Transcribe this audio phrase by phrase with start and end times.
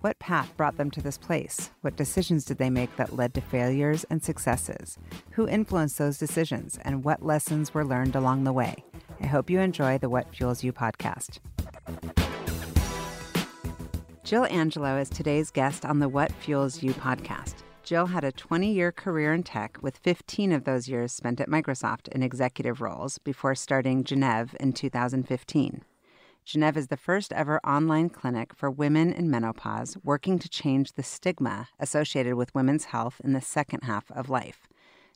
[0.00, 1.72] What path brought them to this place?
[1.82, 4.96] What decisions did they make that led to failures and successes?
[5.32, 6.78] Who influenced those decisions?
[6.82, 8.82] And what lessons were learned along the way?
[9.20, 11.40] I hope you enjoy the What Fuels You podcast.
[14.24, 17.56] Jill Angelo is today's guest on the What Fuels You podcast.
[17.82, 21.48] Jill had a 20 year career in tech, with 15 of those years spent at
[21.48, 25.82] Microsoft in executive roles before starting Gennev in 2015.
[26.46, 31.02] Gennev is the first ever online clinic for women in menopause working to change the
[31.02, 34.66] stigma associated with women's health in the second half of life.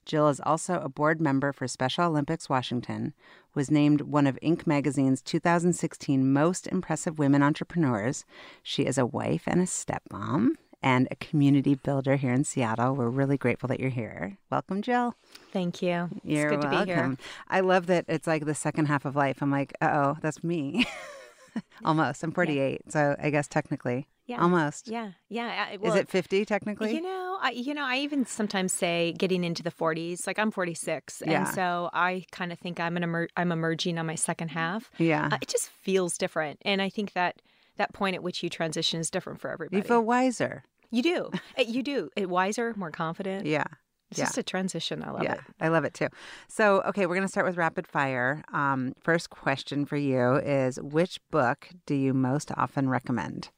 [0.05, 3.15] Jill is also a board member for Special Olympics Washington,
[3.55, 4.67] was named one of Inc.
[4.67, 8.27] magazine's 2016 most impressive women entrepreneurs.
[8.63, 10.51] She is a wife and a stepmom
[10.85, 12.95] and a community builder here in Seattle.
[12.95, 14.37] We're really grateful that you're here.
[14.51, 15.15] Welcome, Jill.
[15.51, 16.11] Thank you.
[16.23, 16.79] You're it's good welcome.
[16.81, 17.17] to be here.
[17.49, 19.41] I love that it's like the second half of life.
[19.41, 20.87] I'm like, oh, that's me.
[21.85, 22.23] Almost.
[22.23, 22.93] I'm 48, yeah.
[22.93, 24.09] so I guess technically.
[24.27, 24.43] Yeah.
[24.43, 24.89] Almost.
[24.89, 25.13] Yeah.
[25.31, 25.69] Yeah.
[25.73, 26.95] I, well, Is it 50 technically?
[26.95, 30.27] You know, I, you know, I even sometimes say getting into the 40s.
[30.27, 31.47] Like I'm 46, Yeah.
[31.47, 34.91] and so I kind of think I'm an emer- I'm emerging on my second half.
[34.99, 35.31] Yeah.
[35.33, 37.41] Uh, it just feels different, and I think that
[37.77, 39.77] that point at which you transition is different for everybody.
[39.79, 40.63] you feel wiser.
[40.95, 41.31] You do.
[41.59, 42.11] Uh, you do.
[42.21, 43.47] Uh, Wiser, more confident.
[43.47, 43.65] Yeah.
[44.11, 44.27] It's yeah.
[44.27, 45.03] just a transition.
[45.03, 45.41] I love yeah, it.
[45.61, 46.09] I love it too.
[46.49, 48.45] So, okay, we're going to start with rapid fire.
[48.53, 53.49] Um, first question for you is which book do you most often recommend?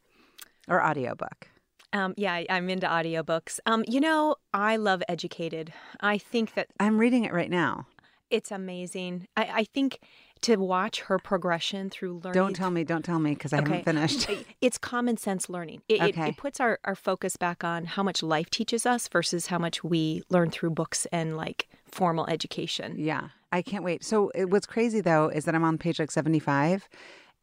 [0.68, 1.48] Or audiobook?
[1.92, 3.60] Um, yeah, I- I'm into audiobooks.
[3.66, 5.72] Um, you know, I love Educated.
[6.00, 7.86] I think that I'm reading it right now.
[8.30, 9.28] it's amazing.
[9.36, 10.00] I, I think
[10.42, 12.32] to watch her progression through learning.
[12.34, 13.78] Don't tell me, don't tell me because I Okay.
[13.78, 14.28] haven't finished.
[14.60, 15.82] It's common sense learning.
[15.88, 16.28] It, it- Okay.
[16.30, 19.82] it, puts our, our focus back on how much life teaches us versus how much
[19.84, 22.94] we learn through books and like formal education.
[22.98, 24.04] Yeah, I can't wait.
[24.04, 26.88] So, it, what's crazy though is that I'm on page like 75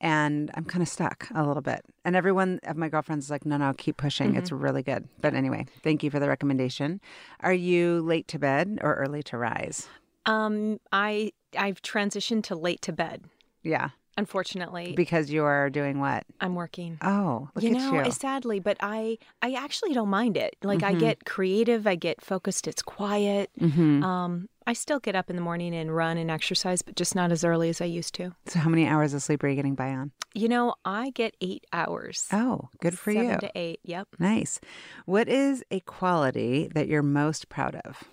[0.02, 1.82] and I'm kind of stuck a little bit.
[2.04, 4.36] And everyone of my girlfriends is like, no, no, keep pushing.
[4.36, 5.08] It's really good.
[5.22, 7.00] But anyway, thank you for the recommendation.
[7.40, 9.88] Are you late to bed or early to rise?
[10.26, 13.26] Um, I I've transitioned to late to bed.
[13.64, 16.24] Yeah, Unfortunately, because you're doing what?
[16.40, 16.98] I'm working.
[17.02, 18.12] Oh, look you at know, you.
[18.12, 20.56] sadly, but I I actually don't mind it.
[20.62, 20.96] Like Mm-hmm.
[20.98, 22.68] I get creative, I get focused.
[22.68, 23.50] It's quiet.
[23.58, 27.16] hmm Um, I still get up in the morning and run and exercise, but just
[27.16, 28.34] not as early as I used to.
[28.46, 30.12] So, how many hours of sleep are you getting by on?
[30.36, 32.28] You know, I get eight hours.
[32.32, 33.38] Oh, good for Seven you.
[33.40, 33.80] to eight.
[33.84, 34.08] Yep.
[34.20, 34.60] Nice.
[35.06, 38.04] What is a quality that you're most proud of?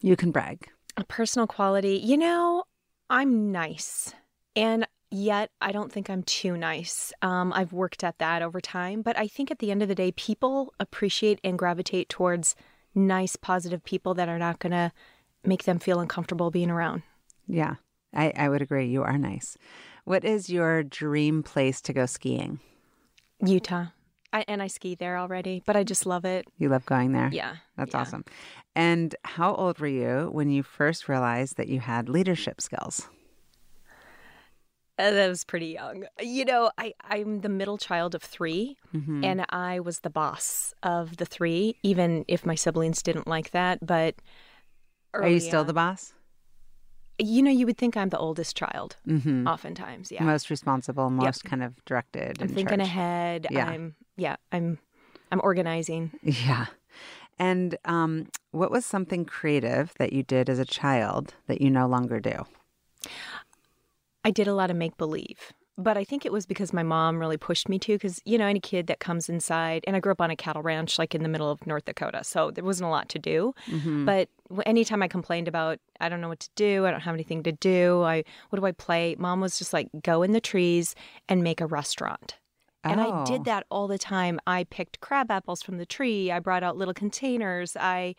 [0.00, 0.68] You can brag.
[0.96, 2.00] A personal quality.
[2.02, 2.64] You know,
[3.10, 4.14] I'm nice,
[4.54, 7.12] and yet I don't think I'm too nice.
[7.22, 9.94] Um, I've worked at that over time, but I think at the end of the
[9.94, 12.56] day, people appreciate and gravitate towards
[12.94, 14.90] nice, positive people that are not going to
[15.44, 17.02] make them feel uncomfortable being around.
[17.46, 17.74] Yeah,
[18.14, 18.86] I, I would agree.
[18.86, 19.56] You are nice.
[20.04, 22.58] What is your dream place to go skiing?
[23.44, 23.86] Utah.
[24.36, 26.46] I, and I ski there already, but I just love it.
[26.58, 27.30] You love going there.
[27.32, 27.56] Yeah.
[27.76, 28.00] That's yeah.
[28.00, 28.24] awesome.
[28.74, 33.08] And how old were you when you first realized that you had leadership skills?
[34.98, 36.04] Uh, that was pretty young.
[36.20, 39.24] You know, I, I'm the middle child of 3 Mhm.
[39.24, 43.84] and I was the boss of the three, even if my siblings didn't like that.
[43.84, 44.16] But
[45.12, 46.12] Are you still the boss?
[47.18, 49.46] You know, you would think I'm the oldest child, Mm-hmm.
[49.46, 50.12] oftentimes.
[50.12, 50.22] Yeah.
[50.24, 52.40] Most responsible, most kind of directed.
[52.42, 52.88] I'm thinking charge.
[52.88, 53.46] ahead.
[53.50, 53.66] Yeah.
[53.68, 54.78] I'm, yeah, I'm,
[55.32, 56.10] I'm organizing.
[56.22, 56.66] Yeah.
[57.38, 61.86] And um, what was something creative that you did as a child that you no
[61.86, 62.44] longer do?
[64.24, 65.52] I did a lot of make believe.
[65.78, 67.94] But I think it was because my mom really pushed me to.
[67.94, 70.62] Because, you know, any kid that comes inside, and I grew up on a cattle
[70.62, 72.24] ranch, like in the middle of North Dakota.
[72.24, 73.54] So there wasn't a lot to do.
[73.68, 74.06] Mm-hmm.
[74.06, 74.28] But
[74.64, 77.52] anytime I complained about, I don't know what to do, I don't have anything to
[77.52, 79.16] do, I what do I play?
[79.18, 80.94] Mom was just like, go in the trees
[81.28, 82.36] and make a restaurant.
[82.82, 83.26] And I Oh.
[83.26, 84.38] did that all the time.
[84.46, 86.30] I picked crab apples from the tree.
[86.30, 87.76] I brought out little containers.
[87.78, 88.14] I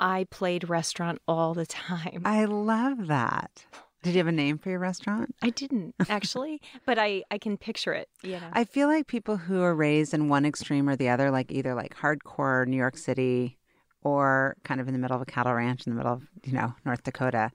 [0.00, 2.22] I played restaurant all the time.
[2.24, 3.64] I love that.
[4.02, 5.34] Did you have a name for your restaurant?
[5.42, 8.08] I didn't actually, but I I can picture it.
[8.22, 8.48] Yeah.
[8.52, 11.74] I feel like people who are raised in one extreme or the other, like either
[11.74, 13.58] like hardcore New York City
[14.02, 16.52] or kind of in the middle of a cattle ranch in the middle of, you
[16.52, 17.50] know, North Dakota,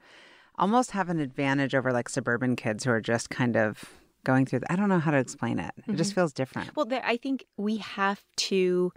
[0.59, 3.85] almost have an advantage over like suburban kids who are just kind of
[4.25, 4.59] going through.
[4.59, 5.71] The, I don't know how to explain it.
[5.87, 6.75] It just feels different.
[6.75, 8.91] Well, there, I think we have to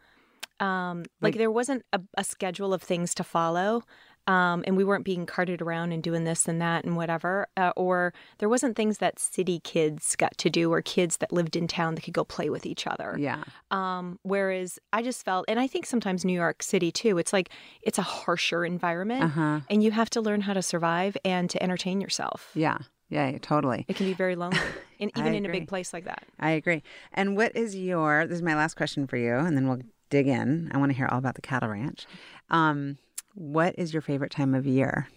[0.58, 3.82] Um, like, Like- there wasn't a, a schedule of things to follow.
[4.26, 7.46] Um, and we weren't being carted around and doing this and that and whatever.
[7.56, 11.54] Uh, or there wasn't things that city kids got to do or kids that lived
[11.56, 13.16] in town that could go play with each other.
[13.18, 13.44] Yeah.
[13.70, 17.50] Um, whereas I just felt, and I think sometimes New York City too, it's like
[17.82, 19.60] it's a harsher environment Uh huh.
[19.70, 22.50] and you have to learn how to survive and to entertain yourself.
[22.54, 22.78] Yeah.
[23.08, 23.38] Yeah.
[23.40, 23.84] Totally.
[23.86, 24.58] It can be very lonely,
[25.00, 26.24] and even in a big place like that.
[26.40, 26.82] I agree.
[27.12, 28.26] And what is your?
[28.26, 29.78] This is my last question for you, and then we'll
[30.10, 30.68] dig in.
[30.74, 32.06] I want to hear all about the cattle ranch.
[32.50, 32.98] Um,
[33.36, 35.08] what is your favorite time of year?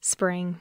[0.00, 0.60] Spring.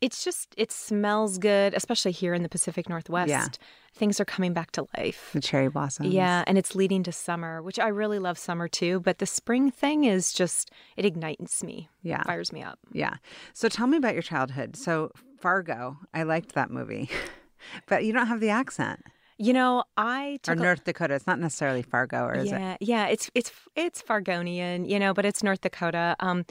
[0.00, 3.28] It's just, it smells good, especially here in the Pacific Northwest.
[3.28, 3.46] Yeah.
[3.94, 5.28] Things are coming back to life.
[5.34, 6.14] The cherry blossoms.
[6.14, 9.00] Yeah, and it's leading to summer, which I really love summer too.
[9.00, 12.22] But the spring thing is just, it ignites me, Yeah.
[12.22, 12.78] fires me up.
[12.92, 13.16] Yeah.
[13.52, 14.76] So tell me about your childhood.
[14.76, 17.10] So Fargo, I liked that movie,
[17.86, 19.02] but you don't have the accent.
[19.42, 21.14] You know, I Or took a- North Dakota.
[21.14, 22.60] It's not necessarily Fargo, or is it?
[22.60, 26.14] yeah, yeah, it's it's it's Fargonian, you know, but it's North Dakota.
[26.20, 26.44] Um,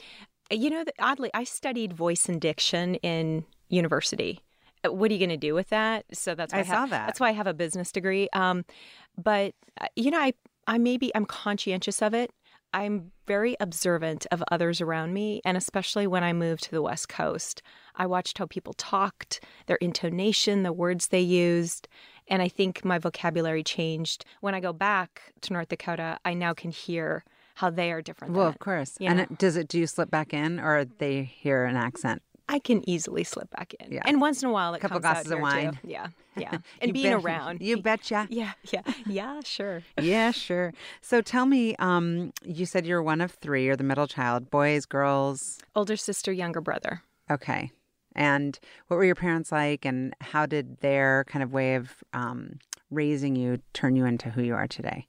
[0.49, 4.39] you know, oddly, I studied voice and diction in university.
[4.83, 6.05] Uh, What are you going to do with that?
[6.13, 7.05] So that's why I have, saw that.
[7.05, 8.27] That's why I have a business degree.
[8.33, 8.65] Um,
[9.21, 10.33] but uh, you know, I
[10.65, 12.31] I maybe I'm conscientious of it.
[12.73, 17.09] I'm very observant of others around me, and especially when I moved to the West
[17.09, 17.61] Coast,
[17.95, 21.87] I watched how people talked, their intonation, the words they used,
[22.29, 24.25] and I think my vocabulary changed.
[24.41, 27.23] When I go back to North Dakota, I now can hear
[27.55, 28.33] how they are different.
[28.33, 28.95] Well, of course.
[28.99, 29.67] you And it, does it?
[29.67, 32.21] Do you slip back in, or they hear an accent?
[32.47, 33.91] I can easily slip back in.
[33.91, 34.01] Yeah.
[34.05, 35.73] And once in a while, it Couple comes out glasses of wine.
[35.73, 35.77] Too.
[35.83, 36.57] Yeah, yeah.
[36.81, 37.61] And being bet- around.
[37.61, 38.27] You betcha.
[38.31, 39.41] Yeah, yeah, yeah.
[39.43, 39.83] Sure.
[40.01, 40.73] yeah, sure.
[41.01, 43.65] So tell me, um, you said you're one of three.
[43.65, 44.49] You're the middle child.
[44.49, 45.59] Boys, girls.
[45.75, 47.03] Older sister, younger brother.
[47.29, 47.71] Okay.
[48.19, 52.59] And what were your parents like, and how did their kind of way of um,
[52.91, 55.07] raising you turn you into who you are today?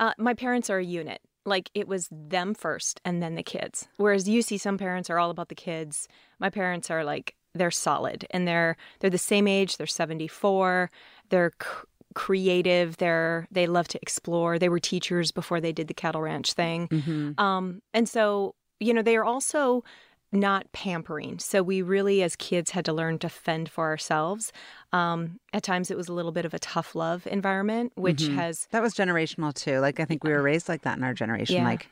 [0.00, 1.20] Uh, my parents are a unit.
[1.46, 3.88] Like it was them first and then the kids.
[3.96, 6.08] Whereas you see some parents are all about the kids.
[6.38, 9.76] My parents are like they're solid and they're they're the same age.
[9.76, 10.90] They're 74.
[11.30, 11.68] They're c-
[12.14, 12.98] creative.
[12.98, 14.58] They're they love to explore.
[14.58, 16.88] They were teachers before they did the cattle ranch thing.
[16.88, 17.40] Mm-hmm.
[17.42, 19.82] Um, and so, you know, they are also
[20.32, 21.38] not pampering.
[21.38, 24.52] So we really, as kids, had to learn to fend for ourselves.
[24.92, 28.34] Um, at times, it was a little bit of a tough love environment, which Mhm.
[28.34, 29.78] has, That was generational too.
[29.80, 31.56] Like I think we were raised like that in our generation.
[31.56, 31.64] Yeah.
[31.64, 31.88] Like,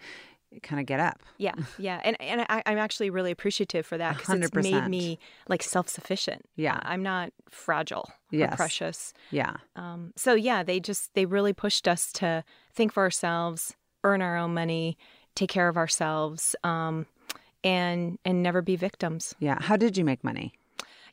[0.62, 1.20] kind of get up.
[1.37, 2.00] yeah, yeah.
[2.02, 5.88] And and I, I'm actually really appreciative for that because it's made me like self
[5.90, 6.49] sufficient.
[6.56, 6.79] Yeah.
[6.82, 8.56] I'm not fragile Yes.
[8.56, 9.12] precious.
[9.31, 9.56] Yeah.
[9.76, 14.38] Um, so yeah, they just they really pushed us to think for ourselves, earn our
[14.38, 14.96] own money,
[15.35, 17.05] take care of ourselves, um,
[17.65, 19.35] and and never be victims.
[19.39, 19.61] Yeah.
[19.61, 20.53] How did you make money?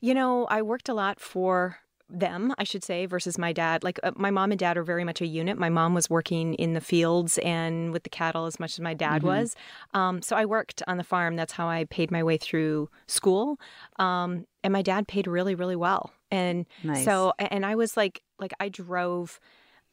[0.02, 1.78] You know, I worked a lot for
[2.08, 3.84] them, I should say, versus my dad.
[3.84, 5.58] Like uh, my mom and dad are very much a unit.
[5.58, 8.94] My mom was working in the fields and with the cattle as much as my
[8.94, 9.26] dad Mhm.
[9.26, 9.56] was.
[9.96, 11.36] Um, so I worked on the farm.
[11.36, 13.60] That's how I paid my way through school.
[13.98, 16.12] Um, and my dad paid really, really well.
[16.30, 17.06] And Nice.
[17.06, 19.40] so, and I was like, like I drove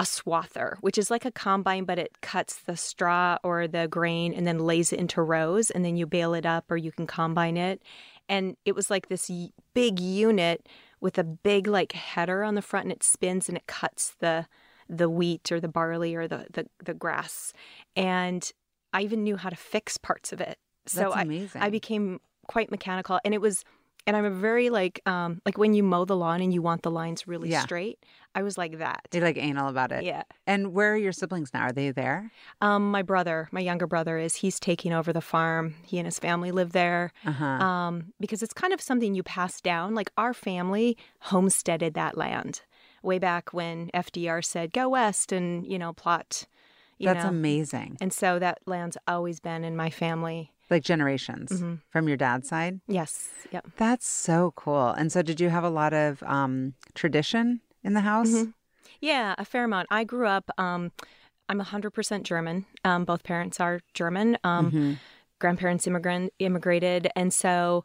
[0.03, 4.35] a swather, which is like a combine, but it cuts the straw or the grain
[4.35, 7.07] and then lays it into rows, and then you bale it up or you can
[7.07, 7.81] combine it.
[8.29, 9.31] And it was like this
[9.75, 10.69] big unit
[11.01, 14.47] with a big like header on the front, and it spins and it cuts the
[14.89, 17.53] the wheat or the barley or the the, the grass.
[17.95, 18.51] And
[18.93, 20.59] I even knew how to fix parts of it.
[20.87, 21.25] So I.
[21.61, 23.65] I became quite mechanical, and it was.
[24.07, 26.83] And I'm a very like um like when you mow the lawn and you want
[26.83, 27.63] the lines really Yeah.
[27.63, 27.99] straight.
[28.35, 29.07] I was like that.
[29.13, 30.05] You're like anal about it.
[30.05, 30.23] Yeah.
[30.47, 31.65] And where are your siblings now?
[31.65, 32.33] Are they there?
[32.63, 35.75] Um, my brother, my younger brother, is he's taking over the farm.
[35.85, 37.13] He and his family live there.
[37.27, 37.45] Uh huh.
[37.45, 39.95] Um, because it's kind of something you pass down.
[39.95, 42.63] Like our family homesteaded that land
[43.03, 46.47] way back when FDR said, "Go west and you know plot."
[46.99, 47.31] You That's know.
[47.31, 47.99] amazing.
[48.01, 50.53] And so that land's always been in my family.
[50.73, 51.81] Like generations Mhm.
[51.91, 52.81] from your dad's side.
[52.89, 53.29] Yes.
[53.51, 53.67] Yep.
[53.77, 54.89] That's so cool.
[54.89, 58.27] And so, did you have a lot of um, tradition in the house?
[58.33, 58.55] Mhm.
[58.99, 59.89] Yeah, a fair amount.
[59.91, 60.51] I grew up.
[60.57, 60.91] Um,
[61.51, 62.65] I'm 100% German.
[62.85, 64.39] Um, both parents are German.
[64.45, 64.99] Um, Mhm.
[65.39, 67.85] grandparents immigrant immigrated, and so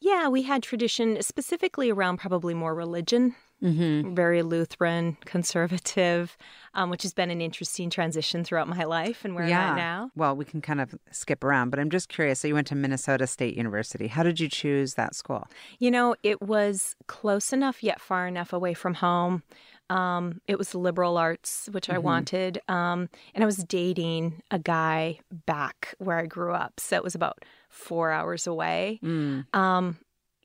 [0.00, 3.34] yeah, we had tradition specifically around probably more religion.
[3.62, 4.14] Mhm.
[4.14, 6.36] Very Lutheran, conservative,
[6.74, 10.10] um, which has been an interesting transition throughout my life and where I'm at now.
[10.14, 12.38] Well, we can kind of skip around, but I'm just curious.
[12.40, 14.06] So, you went to Minnesota State University.
[14.06, 15.48] How did you choose that school?
[15.80, 19.42] You know, it was close enough yet far enough away from home.
[19.90, 22.02] Um, it was liberal arts, which I Mhm.
[22.02, 22.60] wanted.
[22.68, 26.78] Um, and I was dating a guy back where I grew up.
[26.78, 29.00] So it was about four hours away.
[29.02, 29.46] Mm.
[29.54, 29.96] Um,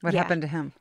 [0.02, 0.22] What Yeah.
[0.24, 0.74] happened to him?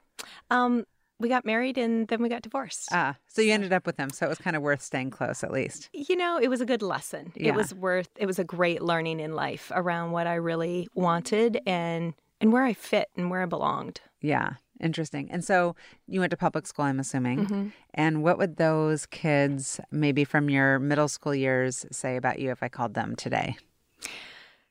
[0.51, 0.85] um,
[1.23, 2.89] we got married and then we got divorced.
[2.93, 4.11] Ah, so you ended up with him.
[4.11, 5.89] So it was kind of worth staying close, at least.
[5.93, 7.33] you know, it was a good lesson.
[7.35, 7.49] Yeah.
[7.49, 8.11] It was worth.
[8.17, 12.65] It was a great learning in life around what I really wanted and and where
[12.65, 14.01] I fit and where I belonged.
[14.21, 15.31] Yeah, interesting.
[15.31, 15.77] And so
[16.09, 17.47] you went to public school, I'm assuming.
[17.47, 17.69] Mm-hmm.
[17.95, 22.63] And what would those kids, maybe from your middle school years, say about you if
[22.63, 23.57] I called them today?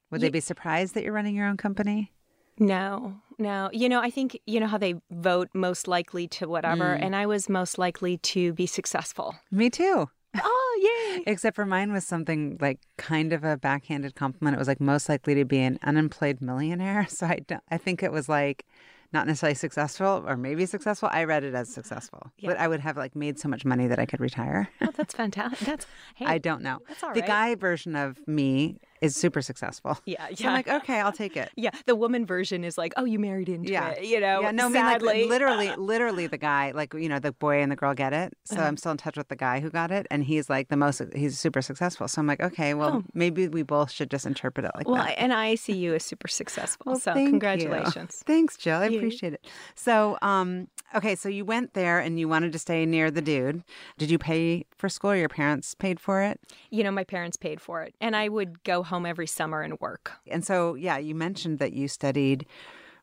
[0.10, 2.12] Would they be surprised that you're running your own company?
[2.62, 3.70] No, no.
[3.74, 7.04] You know, I think you know how they vote most likely to whatever, Mm.
[7.06, 9.36] and I was most likely to be successful.
[9.52, 10.10] Me too.
[10.40, 10.80] Oh,
[11.16, 11.24] yay!
[11.28, 14.56] Except for mine was something like kind of a backhanded compliment.
[14.56, 17.08] It was like most likely to be an unemployed millionaire.
[17.10, 18.64] So I don't, I think it was like
[19.12, 21.10] not necessarily successful or maybe successful.
[21.12, 23.98] I read it as successful, but I would have like made so much money that
[24.00, 24.70] I could retire.
[24.82, 25.66] Oh, that's fantastic.
[25.68, 26.78] That's hey, I don't know.
[26.88, 27.28] That's all the right.
[27.28, 29.98] guy version of me is super successful.
[30.06, 31.50] Yeah, So I'm like, okay, I'll take it.
[31.56, 31.72] yeah.
[31.86, 33.90] The woman version is like, oh, you married into Yeah.
[33.90, 34.06] it.
[34.06, 37.32] You know, yeah, no, I mean, like, literally, literally, the guy, like you know, the
[37.32, 38.34] boy and the girl get it.
[38.46, 38.66] So Uh-huh.
[38.66, 41.02] I'm still in touch with the guy who got it, and he's like the most.
[41.16, 42.08] He's super successful.
[42.08, 43.04] So I'm like, okay, well, Oh.
[43.14, 45.20] maybe we both should just interpret it like Well, that.
[45.20, 46.84] and I see you as super successful.
[46.86, 47.32] Well, so thank you.
[47.32, 48.24] congratulations.
[48.28, 48.80] Thanks, Jill.
[48.82, 48.98] I Yeah.
[48.98, 49.46] appreciate it.
[49.76, 53.64] So, um, okay, so you went there and you wanted to stay near the dude.
[53.98, 55.12] Did you pay for school?
[55.12, 56.40] Or your parents paid for it?
[56.70, 59.80] You know, my parents paid for it, and I would go home every summer and
[59.80, 60.12] work.
[60.28, 62.46] And so, yeah, you mentioned that you studied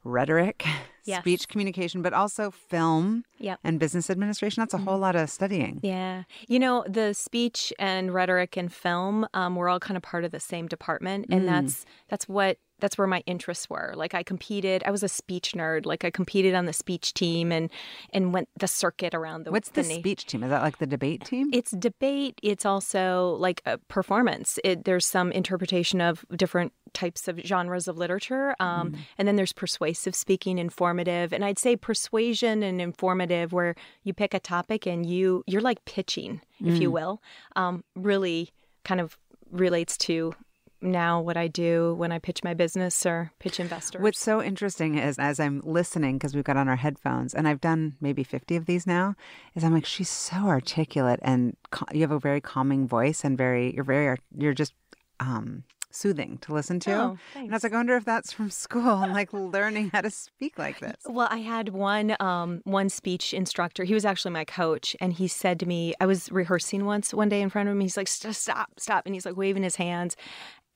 [0.05, 0.65] rhetoric,
[1.05, 1.23] Yes.
[1.23, 3.61] speech communication, but also film Yep.
[3.65, 4.61] and business administration.
[4.61, 5.81] That's a whole lot of studying.
[5.83, 6.25] Yeah.
[6.49, 10.31] You know, the speech and rhetoric and film, um, we're all kind of part of
[10.31, 11.27] the same department.
[11.31, 11.47] And Mm.
[11.47, 13.93] that's that's what that's where my interests were.
[13.97, 15.87] Like I competed, I was a speech nerd.
[15.87, 17.71] Like I competed on the speech team and
[18.13, 20.43] and went the circuit around the What's the na- speech team?
[20.43, 21.51] Is that like the debate team?
[21.53, 22.39] It's debate.
[22.43, 24.59] It's also like a performance.
[24.65, 28.55] It, there's some interpretation of different types of genres of literature.
[28.61, 31.33] Um, And then there's persuasive speaking, informative.
[31.33, 35.85] And I'd say persuasion and informative, where you pick a topic and you, you're like
[35.85, 37.21] pitching, if you will,
[37.57, 38.51] um, really
[38.85, 39.19] kind of
[39.51, 40.33] relates to
[40.81, 44.03] now what I do when I pitch my business or pitch investors.
[44.03, 47.61] What's so interesting is as I'm listening, because we've got on our headphones, and I've
[47.61, 49.15] done maybe 50 of these now,
[49.55, 53.37] is I'm like, she's so articulate and cal- you have a very calming voice and
[53.37, 54.75] very, you're very, art- you're just
[55.21, 56.93] um, soothing to listen to.
[56.95, 60.03] Oh, and I was like, I wonder if that's from school and like learning how
[60.03, 60.97] to speak like this.
[61.07, 63.85] Well, I had one um, one speech instructor.
[63.85, 67.29] He was actually my coach, and he said to me, I was rehearsing once one
[67.29, 67.81] day in front of him.
[67.81, 70.17] He's like, "St- "Stop, stop!" And he's like waving his hands,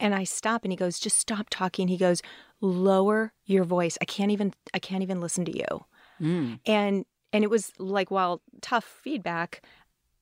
[0.01, 2.23] and I stop, and he goes, "Just stop talking." He goes,
[2.61, 3.99] "Lower your voice.
[4.01, 4.53] I can't even.
[4.75, 5.85] I can't even listen to you."
[6.21, 6.61] Mm.
[6.67, 9.63] And and it was like, while tough feedback,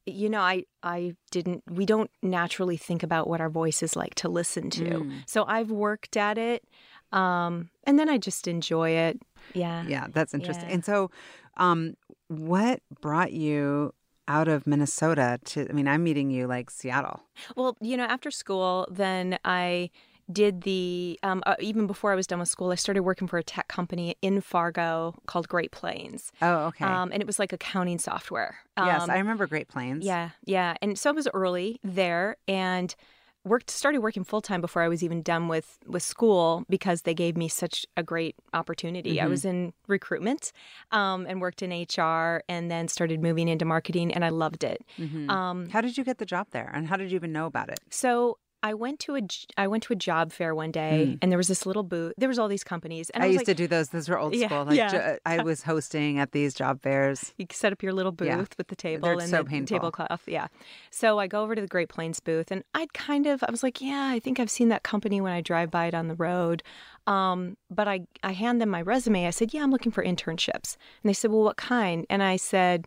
[0.06, 1.62] you know, I I didn't.
[1.70, 4.84] We don't naturally think about what our voice is like to listen to.
[4.84, 5.12] Mm.
[5.26, 6.64] So I've worked at it,
[7.12, 9.20] um, and then I just enjoy it.
[9.54, 9.84] Yeah.
[9.86, 10.68] Yeah, that's interesting.
[10.68, 10.74] Yeah.
[10.74, 11.10] And so,
[11.56, 11.94] um,
[12.28, 13.92] what brought you
[14.30, 17.20] out of Minnesota to, I mean, I'm meeting you like Seattle.
[17.56, 19.90] Well, you know, after school, then I
[20.32, 23.36] did the um, uh, even before I was done with school, I started working for
[23.38, 26.84] a tech company in Fargo called Great Plains, Oh, okay.
[26.84, 28.58] um, and it was like accounting software.
[28.78, 30.04] yes, Um, I remember Great Plains.
[30.04, 32.94] yeah, yeah, and so I was early there and
[33.44, 37.14] worked started working full time before I was even done with with school because they
[37.14, 39.20] gave me such a great opportunity.
[39.20, 39.30] I Mhm.
[39.30, 40.52] was in recruitment
[40.92, 44.82] um, and worked in HR, and then started moving into marketing, and I loved it.
[44.98, 45.30] Mhm.
[45.30, 47.68] Um, How did you get the job there, and how did you even know about
[47.70, 47.80] it?
[47.90, 49.20] So I went to a
[49.56, 52.12] I went to a job fair one day, and there was this little booth.
[52.18, 53.24] There was all these companies, and Mm.
[53.24, 53.88] I, I, used like, to do those.
[53.88, 54.64] Those were old Yeah, school.
[54.66, 55.16] Like, yeah.
[55.24, 57.32] I was hosting at these job fairs.
[57.38, 58.36] you set up your little booth Yeah.
[58.58, 59.78] with the table They're and so the painful.
[59.78, 60.22] tablecloth.
[60.26, 60.48] Yeah.
[60.90, 63.62] So I go over to the Great Plains booth, and I'd kind of I was
[63.62, 66.14] like, yeah, I think I've seen that company when I drive by it on the
[66.14, 66.62] road.
[67.06, 69.26] Um, but I I hand them my resume.
[69.26, 72.04] I said, yeah, I'm looking for internships, and they said, well, what kind?
[72.10, 72.86] And I said.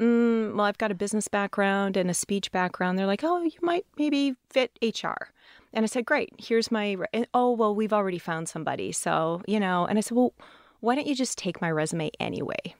[0.00, 2.98] Mm, well, I've got a business background and a speech background.
[2.98, 5.28] They're like, oh, you might maybe fit HR.
[5.74, 8.92] And I said, great, here's my, and, oh, well, we've already found somebody.
[8.92, 10.32] So, you know, and I said, well,
[10.80, 12.74] why don't you just take my resume anyway?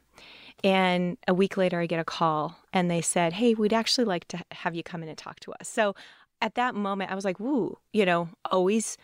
[0.64, 4.26] And a week later, I get a call and they said, hey, we'd actually like
[4.28, 5.68] to have you come in and talk to us.
[5.68, 5.94] So
[6.40, 8.96] at that moment, I was like, woo, you know, always.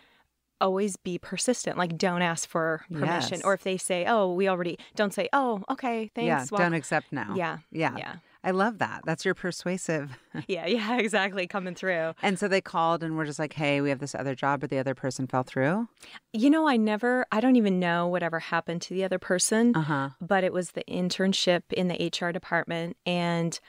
[0.61, 1.77] Always be persistent.
[1.77, 3.35] Like, don't ask for permission.
[3.39, 3.43] Yes.
[3.45, 6.73] Or if they say, "Oh, we already," don't say, "Oh, okay, thanks." yeah, well, don't
[6.75, 7.35] accept now.
[7.37, 9.03] yeah, yeah, yeah, I love that.
[9.05, 10.17] That's your persuasive.
[10.49, 11.47] yeah, yeah, exactly.
[11.47, 12.15] Coming through.
[12.23, 14.71] and so they called and were just like, "Hey, we have this other job," but
[14.71, 15.89] the other person fell through.
[16.33, 19.83] You know, I never, I don't even know whatever happened to the other person, Uh
[19.83, 20.09] huh.
[20.23, 23.61] but it was the internship in the HR department, and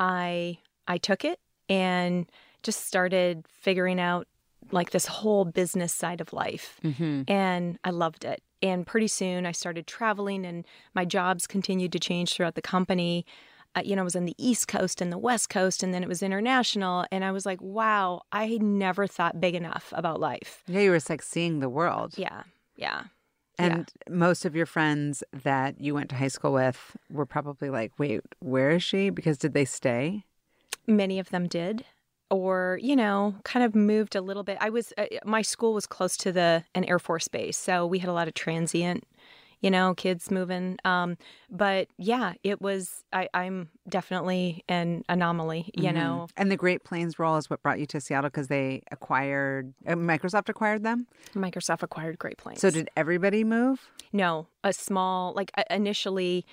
[0.00, 0.58] I,
[0.88, 2.26] I took it and
[2.64, 4.26] just started figuring out
[4.70, 7.22] like this whole business side of life, Mm-hmm.
[7.28, 8.42] and I loved it.
[8.62, 10.64] and pretty soon I started traveling, and
[10.94, 13.26] my jobs continued to change throughout the company.
[13.74, 16.02] Uh, you know, I was on the East Coast and the West Coast, and then
[16.02, 17.06] it was international.
[17.10, 20.62] And I was like, wow, I never thought big enough about life.
[20.68, 22.14] Yeah, you were like seeing the world.
[22.18, 22.42] Yeah,
[22.76, 23.04] yeah.
[23.58, 24.14] And yeah.
[24.14, 28.20] most of your friends that you went to high school with were probably like, wait,
[28.40, 29.08] where is she?
[29.10, 30.24] Because did they stay?
[30.86, 31.84] Many of them did
[32.32, 34.56] or you know kind of moved a little bit.
[34.60, 38.00] I was uh, my school was close to the an air force base so we
[38.00, 39.04] had a lot of transient
[39.60, 41.16] you know kids moving um,
[41.50, 45.94] but yeah it was I, i'm definitely an anomaly you mm-hmm.
[45.94, 46.26] know.
[46.36, 49.92] And the great plains role is what brought you to seattle because they acquired uh,
[49.92, 51.06] microsoft acquired them?
[51.34, 52.60] Microsoft acquired great plains.
[52.60, 53.90] So did everybody move?
[54.12, 56.44] No a small like initially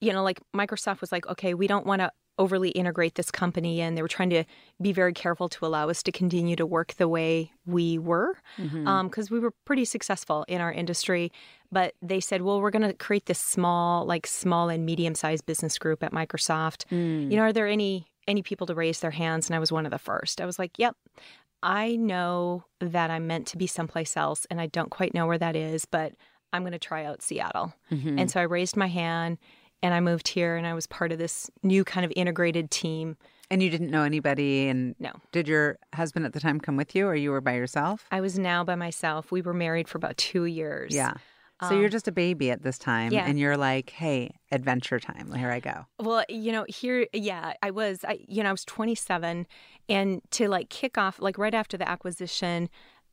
[0.00, 3.80] you know like microsoft was like okay we don't want to overly integrate this company
[3.80, 4.44] and they were trying to
[4.80, 8.70] be very careful to allow us to continue to work the way we were because
[8.72, 8.88] mm-hmm.
[8.88, 11.30] um, we were pretty successful in our industry.
[11.70, 15.46] But they said well we're going to create this small like small and medium sized
[15.46, 16.86] business group at microsoft.
[16.90, 17.30] Mm.
[17.30, 19.48] you know are there any any people to raise their hands?
[19.48, 20.40] And i was one of the first.
[20.40, 20.96] I was like yep.
[21.64, 25.38] I know that i'm meant to be someplace else and i don't quite know where
[25.38, 26.12] that is but
[26.52, 27.72] i'm going to try out seattle.
[27.92, 28.18] Mm-hmm.
[28.18, 29.38] and so i raised my hand
[29.82, 33.16] and I moved here and I was part of this new kind of integrated team.
[33.50, 35.12] And you didn't know anybody and No.
[35.32, 38.06] Did your husband at the time come with you or you were by yourself?
[38.10, 39.30] I was now by myself.
[39.30, 40.94] We were married for about 2 years.
[40.94, 41.14] Yeah.
[41.62, 43.24] So um, you're just a baby at this time yeah.
[43.24, 45.32] and you're like, "Hey, adventure time.
[45.32, 48.64] Here I go." Well, you know, here yeah, I was I you know, I was
[48.64, 49.46] 27
[49.88, 52.68] and to like kick off like right after the acquisition,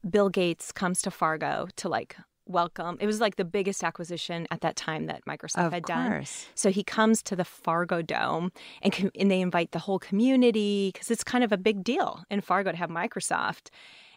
[0.10, 2.16] Bill Gates comes to Fargo to like
[2.50, 2.98] welcome.
[3.00, 5.96] It was like the biggest acquisition at that time that Microsoft of had course.
[5.96, 6.26] done.
[6.56, 8.52] So he comes to the Fargo Dome
[8.82, 12.24] and com- and they invite the whole community because it's kind of a big deal
[12.30, 13.70] in Fargo to have Microsoft.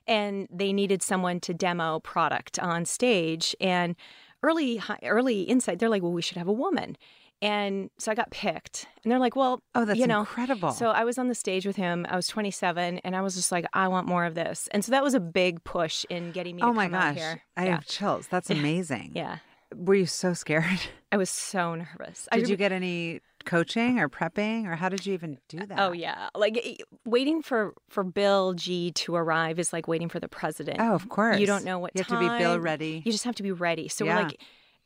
[0.09, 3.95] And they needed someone to demo product on stage and
[4.43, 6.97] early early insight they're like well we should have a woman
[7.43, 8.87] and so I got picked.
[9.03, 10.21] And they're like, well, oh, that's you know.
[10.21, 10.71] incredible.
[10.71, 12.07] So I was on the stage with him.
[12.09, 14.69] I was 27 and I was just like, I want more of this.
[14.71, 17.19] And so that was a big push in getting me oh my gosh.
[17.57, 17.71] I yeah.
[17.73, 18.29] have chills.
[18.29, 19.13] That's amazing.
[19.17, 19.39] yeah.
[19.75, 20.81] Were you so scared?
[21.13, 22.29] I was so nervous.
[22.33, 25.81] Did you get any coaching or prepping or how did you even do that?
[25.81, 26.29] Oh yeah.
[26.37, 30.79] Like waiting for for Bill G to arrive is like waiting for the president.
[30.81, 31.40] Oh, of course.
[31.40, 32.23] You don't know what you time.
[32.23, 33.03] have to be Bill ready.
[33.05, 33.88] You just have to be ready.
[33.88, 34.16] So yeah.
[34.16, 34.40] we're like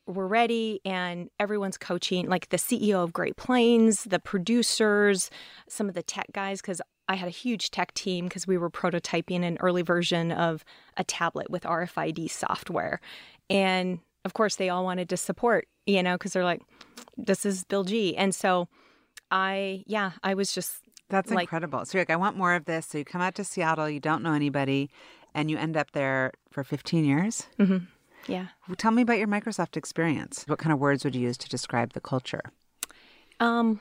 [0.06, 5.30] we're ready and everyone's coaching like the ceo of great plains the producers
[5.68, 8.70] some of the tech guys because i had a huge tech team because we were
[8.70, 10.64] prototyping an early version of
[10.96, 13.00] a tablet with rfid software.
[13.48, 16.62] And of course they all wanted to support you know because they're like
[17.16, 18.16] this is bill g.
[18.16, 18.68] And so
[19.30, 21.84] i yeah i was just that's like, incredible.
[21.84, 22.86] So you're like i want more of this.
[22.86, 24.90] So you come out to seattle you don't know anybody
[25.34, 27.46] and you end up there for 15 years?
[27.58, 27.84] Mm-hmm.
[28.28, 28.46] Yeah.
[28.76, 30.44] Tell me about your Microsoft experience.
[30.46, 32.42] What kind of words would you use to describe the culture?
[33.40, 33.80] Um,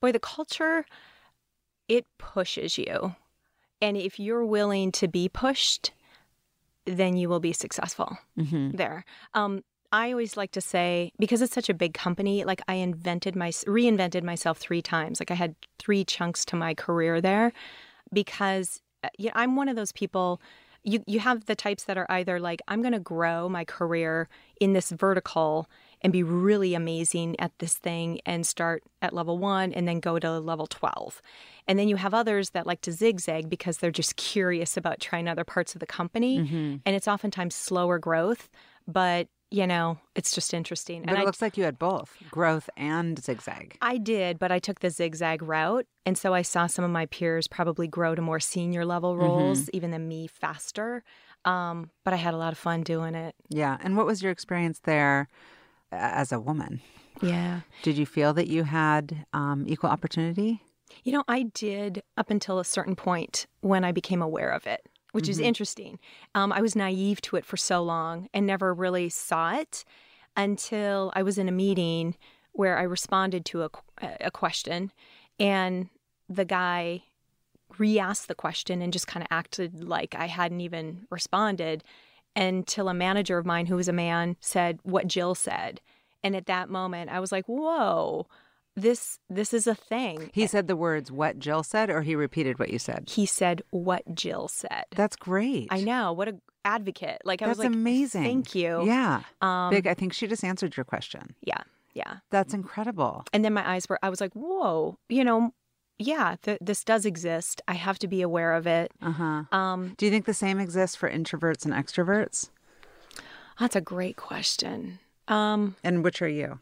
[0.00, 0.84] boy, the culture,
[1.88, 3.14] it pushes you.
[3.80, 5.92] And if you're willing to be pushed,
[6.86, 8.76] then you will be successful mm-hmm.
[8.76, 9.04] there.
[9.34, 13.34] Um, I always like to say because it's such a big company, like I invented
[13.34, 15.20] my reinvented myself three times.
[15.20, 17.52] Like I had three chunks to my career there
[18.12, 20.40] because uh, yeah, I'm one of those people
[20.82, 24.28] you you have the types that are either like I'm going to grow my career
[24.60, 25.68] in this vertical
[26.02, 30.18] and be really amazing at this thing and start at level 1 and then go
[30.18, 31.20] to level 12.
[31.68, 35.28] And then you have others that like to zigzag because they're just curious about trying
[35.28, 36.76] other parts of the company mm-hmm.
[36.86, 38.48] and it's oftentimes slower growth,
[38.88, 41.02] but you know, it's just interesting.
[41.02, 43.76] But and it I, looks like you had both growth and zigzag.
[43.82, 45.86] I did, but I took the zigzag route.
[46.06, 49.24] And so I saw some of my peers probably grow to more senior level Mm-hmm.
[49.24, 51.02] roles, even than me faster.
[51.44, 53.34] Um, but I had a lot of fun doing it.
[53.48, 53.76] Yeah.
[53.82, 55.28] And what was your experience there
[55.90, 56.80] as a woman?
[57.22, 57.60] Yeah.
[57.82, 60.62] Did you feel that you had um, equal opportunity?
[61.04, 64.80] You know, I did up until a certain point when I became aware of it
[65.12, 65.30] which Mm-hmm.
[65.30, 65.98] is interesting.
[66.34, 69.84] Um, I was naive to it for so long and never really saw it
[70.36, 72.16] until I was in a meeting
[72.52, 73.70] where I responded to a,
[74.20, 74.92] a question,
[75.38, 75.88] and
[76.28, 77.04] the guy
[77.78, 81.84] re asked the question and just kind of acted like I hadn't even responded
[82.36, 85.80] until a manager of mine, who was a man, said what Jill said.
[86.22, 88.26] And at that moment, I was like, whoa
[88.76, 90.30] this this is a thing.
[90.32, 93.08] He said the words what Jill said, or he repeated what you said.
[93.10, 94.84] He said what Jill said.
[94.94, 95.68] That's great.
[95.70, 96.12] I know.
[96.12, 97.22] What a advocate.
[97.24, 98.22] Like I That's was like, amazing.
[98.22, 98.84] Thank you.
[98.86, 99.22] Yeah.
[99.40, 99.86] Um, Big.
[99.86, 101.34] I think she just answered your question.
[101.42, 101.62] Yeah.
[101.94, 102.18] Yeah.
[102.30, 103.24] That's incredible.
[103.32, 103.98] And then my eyes were.
[104.02, 104.98] I was like, whoa.
[105.08, 105.52] You know.
[106.02, 107.60] Yeah, th- this does exist.
[107.68, 108.90] I have to be aware of it.
[109.02, 109.42] Uh huh.
[109.52, 112.48] Um, Do you think the same exists for introverts and extroverts?
[113.58, 114.98] That's a great question.
[115.28, 116.58] Um, And which are you?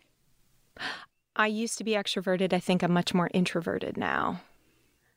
[1.39, 2.53] I used to be extroverted.
[2.53, 4.43] I think I'm much more introverted now.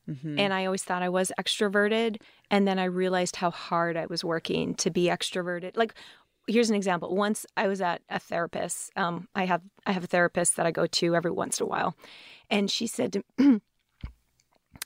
[0.08, 0.40] Mm-hmm.
[0.40, 2.22] And I always thought I was extroverted.
[2.50, 5.76] And then I realized how hard I was working to be extroverted.
[5.76, 5.96] Like,
[6.48, 7.16] here's an example.
[7.16, 8.92] Once I was at a therapist.
[8.96, 11.70] Um, I have I have a therapist that I go to every once in a
[11.70, 11.96] while,
[12.50, 13.24] and she said to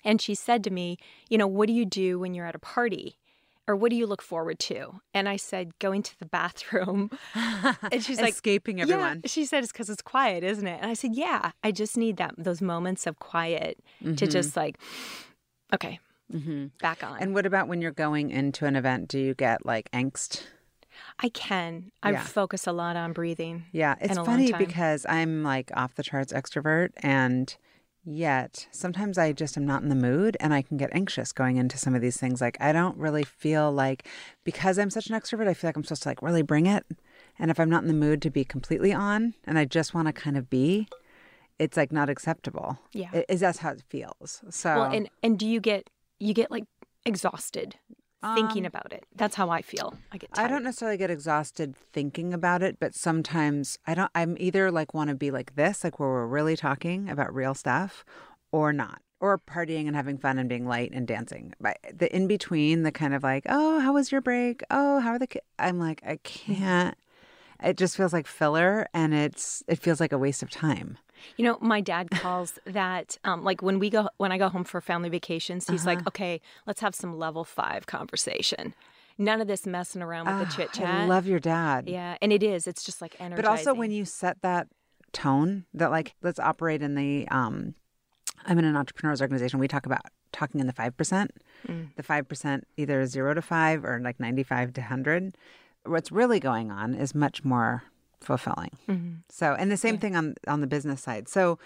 [0.04, 0.98] and she said to me,
[1.30, 3.18] you know, what do you do when you're at a party?
[3.68, 5.02] Or what do you look forward to?
[5.14, 7.10] And I said, going to the bathroom.
[7.92, 9.22] And she's like, escaping everyone.
[9.24, 9.28] Yeah.
[9.30, 10.80] She said it's because it's quiet, isn't it?
[10.82, 13.80] And I said, yeah, I just need that those moments of quiet
[14.18, 14.78] to just like,
[15.74, 16.00] okay,
[16.34, 16.68] Mm-hmm.
[16.82, 17.20] back on.
[17.20, 19.08] And what about when you're going into an event?
[19.10, 20.42] Do you get like angst?
[21.20, 21.92] I can.
[22.02, 22.24] I Yeah.
[22.24, 23.66] focus a lot on breathing.
[23.72, 27.56] Yeah, it's funny because I'm like off the charts extrovert, and
[28.06, 31.58] yet sometimes I just am not in the mood and I can get anxious going
[31.58, 32.42] into some of these things.
[32.42, 34.08] Like, I don't really feel like,
[34.44, 36.86] because I'm such an extrovert, I feel like I'm supposed to like really bring it.
[37.38, 40.08] And if I'm not in the mood to be completely on and I just want
[40.08, 40.88] to kind of be,
[41.60, 42.80] it's like not acceptable.
[42.94, 43.24] Yeah.
[43.28, 44.44] Is that's how it feels.
[44.50, 45.90] So, Well, and and do you get
[46.20, 46.66] you get like
[47.06, 47.76] exhausted
[48.34, 49.06] thinking Um, about it?
[49.16, 49.96] That's how I feel.
[50.12, 50.30] I get.
[50.34, 54.12] I don't necessarily get exhausted thinking about it, but sometimes I don't.
[54.16, 57.54] I'm either like want to be like this, like where we're really talking about real
[57.54, 58.04] stuff,
[58.52, 61.54] or not, or partying and having fun and being light and dancing.
[61.60, 64.64] But the in between, the kind of like, oh, how was your break?
[64.72, 65.28] Oh, how are the?
[65.28, 65.40] Ki-?
[65.60, 66.98] I'm like, I can't.
[67.64, 70.98] It just feels like filler, and it's it feels like a waste of time.
[71.38, 74.64] You know, my dad calls that um, like when we go when I go home
[74.64, 75.68] for family vacations.
[75.68, 75.96] He's Uh-huh.
[75.98, 78.74] like, okay, let's have some level five conversation.
[79.18, 81.08] None of this messing around with the Ah, chit I chat.
[81.08, 81.88] love your dad.
[81.88, 82.68] Yeah, and it is.
[82.68, 83.44] It's just like energizing.
[83.44, 84.68] But also when you set that
[85.14, 87.76] tone that like let's operate in the um
[88.46, 89.60] I'm in an entrepreneurs organization.
[89.60, 90.02] We talk about
[90.34, 91.32] talking in the five percent.
[91.96, 95.38] The five percent either zero to five or like ninety five to hundred.
[95.86, 97.84] What's really going on is much more
[98.26, 98.72] fulfilling.
[98.90, 99.14] Mm-hmm.
[99.30, 101.28] So and the same thing on on the business side.
[101.28, 101.60] So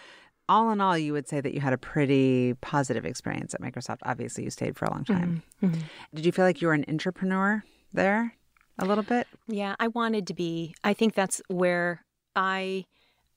[0.50, 4.00] all in all, you would say that you had a pretty positive experience at Microsoft.
[4.04, 5.14] Obviously, you stayed for a long mm-hmm.
[5.14, 5.44] time.
[5.64, 5.82] Mm-hmm.
[6.16, 8.34] Did you feel like you were an entrepreneur there
[8.80, 9.28] a little bit?
[9.48, 10.74] Yeah, I wanted to be.
[10.84, 12.04] I think that's where
[12.36, 12.86] I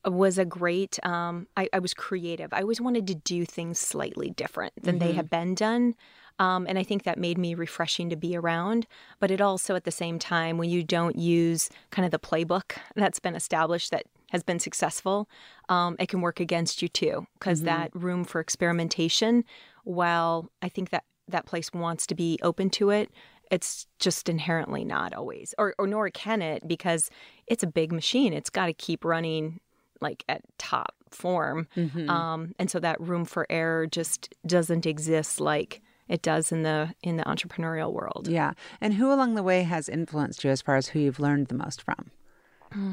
[0.07, 0.99] was a great.
[1.05, 2.53] Um, I, I was creative.
[2.53, 5.95] I always wanted to do things slightly different than they had been done.
[6.43, 8.87] Um, and I think that made me refreshing to be around.
[9.21, 12.73] But it also, at the same time, when you don't use kind of the playbook
[12.97, 15.29] that's been established that has been successful,
[15.69, 17.27] um, it can work against you too.
[17.39, 19.45] Because that room for experimentation,
[19.85, 23.09] while I think that that place wants to be open to it,
[23.51, 27.11] it's just inherently not always, or, or nor can it because
[27.47, 28.33] it's a big machine.
[28.33, 29.61] It's got to keep running
[30.01, 31.69] like at top form.
[32.09, 36.95] Um, and so that room for error just doesn't exist like it does in the
[37.03, 38.29] in the entrepreneurial world.
[38.29, 38.53] Yeah.
[38.81, 41.55] And who along the way has influenced you as far as who you've learned the
[41.55, 42.11] most from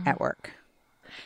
[0.06, 0.52] at work?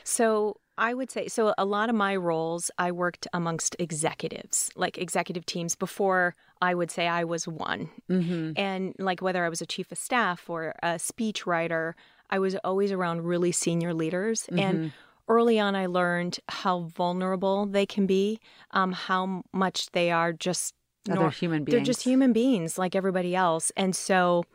[0.04, 1.54] So I would say so.
[1.58, 5.76] A lot of my roles, I worked amongst executives, like executive teams.
[5.76, 8.54] Before I would say I was one, Mm-hmm.
[8.56, 11.96] and like whether I was a chief of staff or a speech writer,
[12.30, 14.43] I was always around really senior leaders.
[14.43, 14.60] Mm-hmm.
[14.60, 14.91] And
[15.28, 18.39] early on, I learned how vulnerable they can be,
[18.72, 20.74] um, how much they are just
[21.10, 21.76] Other nor- human beings.
[21.76, 23.72] they're just human beings like everybody else.
[23.76, 24.46] And so,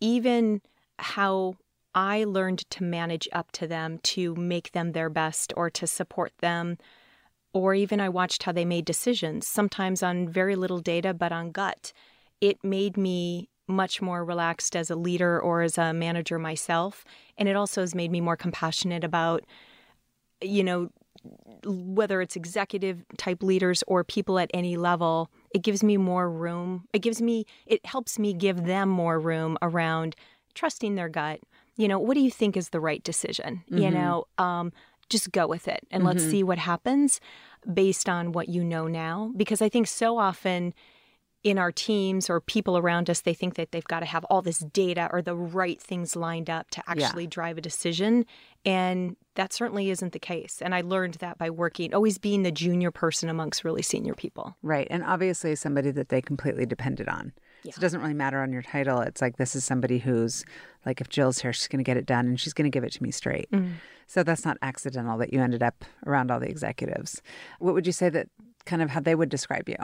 [0.00, 0.62] even
[0.98, 1.56] how
[1.94, 6.32] I learned to manage up to them, to make them their best, or to support
[6.38, 6.78] them,
[7.52, 11.50] or even I watched how they made decisions, sometimes on very little data, but on
[11.50, 11.92] gut.
[12.40, 17.04] It made me much more relaxed as a leader or as a manager myself.
[17.38, 19.44] And it also has made me more compassionate about,
[20.40, 20.90] you know,
[21.64, 26.86] whether it's executive type leaders or people at any level, it gives me more room.
[26.92, 30.16] It gives me, it helps me give them more room around
[30.54, 31.40] trusting their gut.
[31.76, 33.62] You know, what do you think is the right decision?
[33.68, 34.72] You know, um,
[35.08, 37.20] just go with it and let's see what happens
[37.72, 39.32] based on what you know now.
[39.36, 40.74] Because I think so often
[41.42, 44.42] in our teams or people around us, they think that they've got to have all
[44.42, 48.24] this data or the right things lined up to actually drive a decision.
[48.64, 50.60] And that certainly isn't the case.
[50.60, 54.56] And I learned that by working, always being the junior person amongst really senior people.
[54.62, 54.86] Right.
[54.90, 57.32] And obviously somebody that they completely depended on.
[57.64, 59.00] So it doesn't really matter on your title.
[59.00, 60.44] It's like this is somebody who's
[60.84, 63.02] like if Jill's here, she's gonna get it done and she's gonna give it to
[63.02, 63.48] me straight.
[64.08, 67.22] So that's not accidental that you ended up around all the executives.
[67.60, 68.28] What would you say that
[68.66, 69.76] kind of how they would describe you?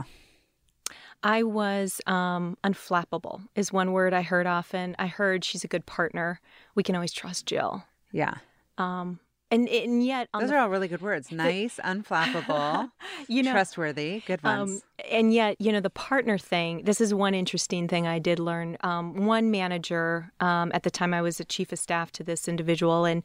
[1.23, 4.95] I was um, unflappable, is one word I heard often.
[4.99, 6.41] I heard she's a good partner.
[6.75, 7.85] We can always trust Jill.
[8.13, 8.35] Yeah.
[8.79, 11.33] Um, and and yet those the, are all really good words.
[11.33, 12.91] Nice, unflappable,
[13.29, 14.83] you know, trustworthy, good um, ones.
[14.83, 16.85] Um, and yet, you know, the partner thing.
[16.85, 18.77] This is one interesting thing I did learn.
[18.83, 22.47] Um, one manager um, at the time I was a chief of staff to this
[22.47, 23.23] individual, and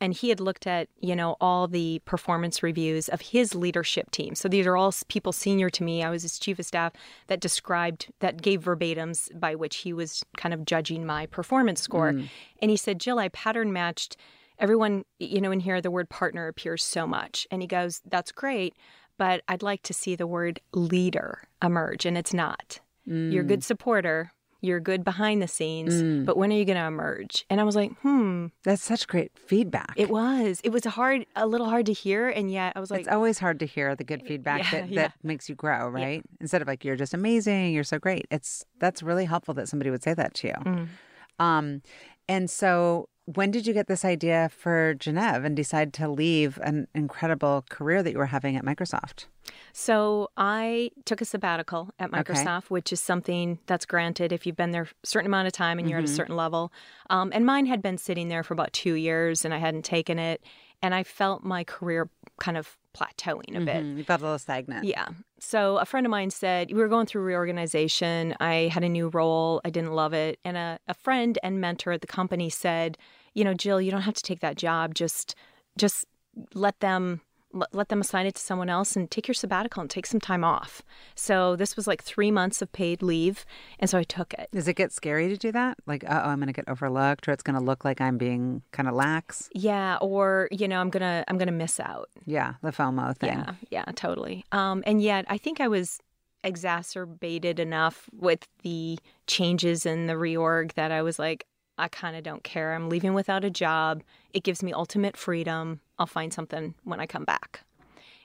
[0.00, 4.34] and he had looked at you know all the performance reviews of his leadership team
[4.34, 6.92] so these are all people senior to me i was his chief of staff
[7.26, 12.12] that described that gave verbatims by which he was kind of judging my performance score
[12.12, 12.28] mm.
[12.62, 14.16] and he said jill i pattern matched
[14.58, 18.32] everyone you know in here the word partner appears so much and he goes that's
[18.32, 18.74] great
[19.16, 23.32] but i'd like to see the word leader emerge and it's not mm.
[23.32, 26.24] you're a good supporter you're good behind the scenes, mm.
[26.24, 27.46] but when are you going to emerge?
[27.48, 28.46] And I was like, hmm.
[28.64, 29.92] That's such great feedback.
[29.96, 30.60] It was.
[30.64, 32.28] It was hard, a little hard to hear.
[32.28, 34.88] And yet I was like, it's always hard to hear the good feedback yeah, that,
[34.90, 35.02] yeah.
[35.02, 36.24] that makes you grow, right?
[36.24, 36.36] Yeah.
[36.40, 38.26] Instead of like, you're just amazing, you're so great.
[38.30, 40.54] It's, that's really helpful that somebody would say that to you.
[40.54, 40.88] Mm.
[41.38, 41.82] Um,
[42.28, 46.88] and so when did you get this idea for Gennev and decide to leave an
[46.94, 49.26] incredible career that you were having at Microsoft?
[49.74, 52.66] So I took a sabbatical at Microsoft, okay.
[52.68, 55.90] which is something that's granted if you've been there a certain amount of time and
[55.90, 56.04] you're mm-hmm.
[56.04, 56.16] at a mm-hmm.
[56.16, 56.72] certain level.
[57.10, 60.18] Um, and mine had been sitting there for about two years, and I hadn't taken
[60.18, 60.42] it,
[60.80, 62.08] and I felt my career
[62.40, 63.76] kind of plateauing a bit.
[63.76, 63.98] Mm-hmm.
[63.98, 64.84] You felt a little stagnant.
[64.84, 65.08] Yeah.
[65.38, 68.34] So a friend of mine said, we were going through reorganization.
[68.40, 69.60] I had a new role.
[69.64, 70.38] I didn't love it.
[70.44, 72.98] And a, a friend and mentor at the company said,
[73.34, 74.94] you know, Jill, you don't have to take that job.
[74.94, 75.34] Just,
[75.76, 76.04] just
[76.54, 77.20] let them
[77.52, 80.44] let them assign it to someone else and take your sabbatical and take some time
[80.44, 80.82] off.
[81.14, 83.46] So this was like three months of paid leave,
[83.78, 84.48] and so I took it.
[84.52, 85.78] Does it get scary to do that?
[85.86, 88.62] Like, oh, I'm going to get overlooked, or it's going to look like I'm being
[88.72, 89.48] kind of lax.
[89.54, 92.08] Yeah, or you know, I'm gonna I'm gonna miss out.
[92.26, 93.30] Yeah, the FOMO thing.
[93.30, 94.44] Yeah, yeah, totally.
[94.52, 96.00] Um, and yet I think I was
[96.44, 101.46] exacerbated enough with the changes in the reorg that I was like,
[101.78, 102.74] I kind of don't care.
[102.74, 104.02] I'm leaving without a job.
[104.32, 105.80] It gives me ultimate freedom.
[105.98, 107.62] I'll find something when I come back.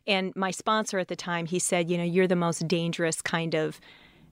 [0.05, 3.55] And my sponsor at the time, he said, you know, you're the most dangerous kind
[3.55, 3.79] of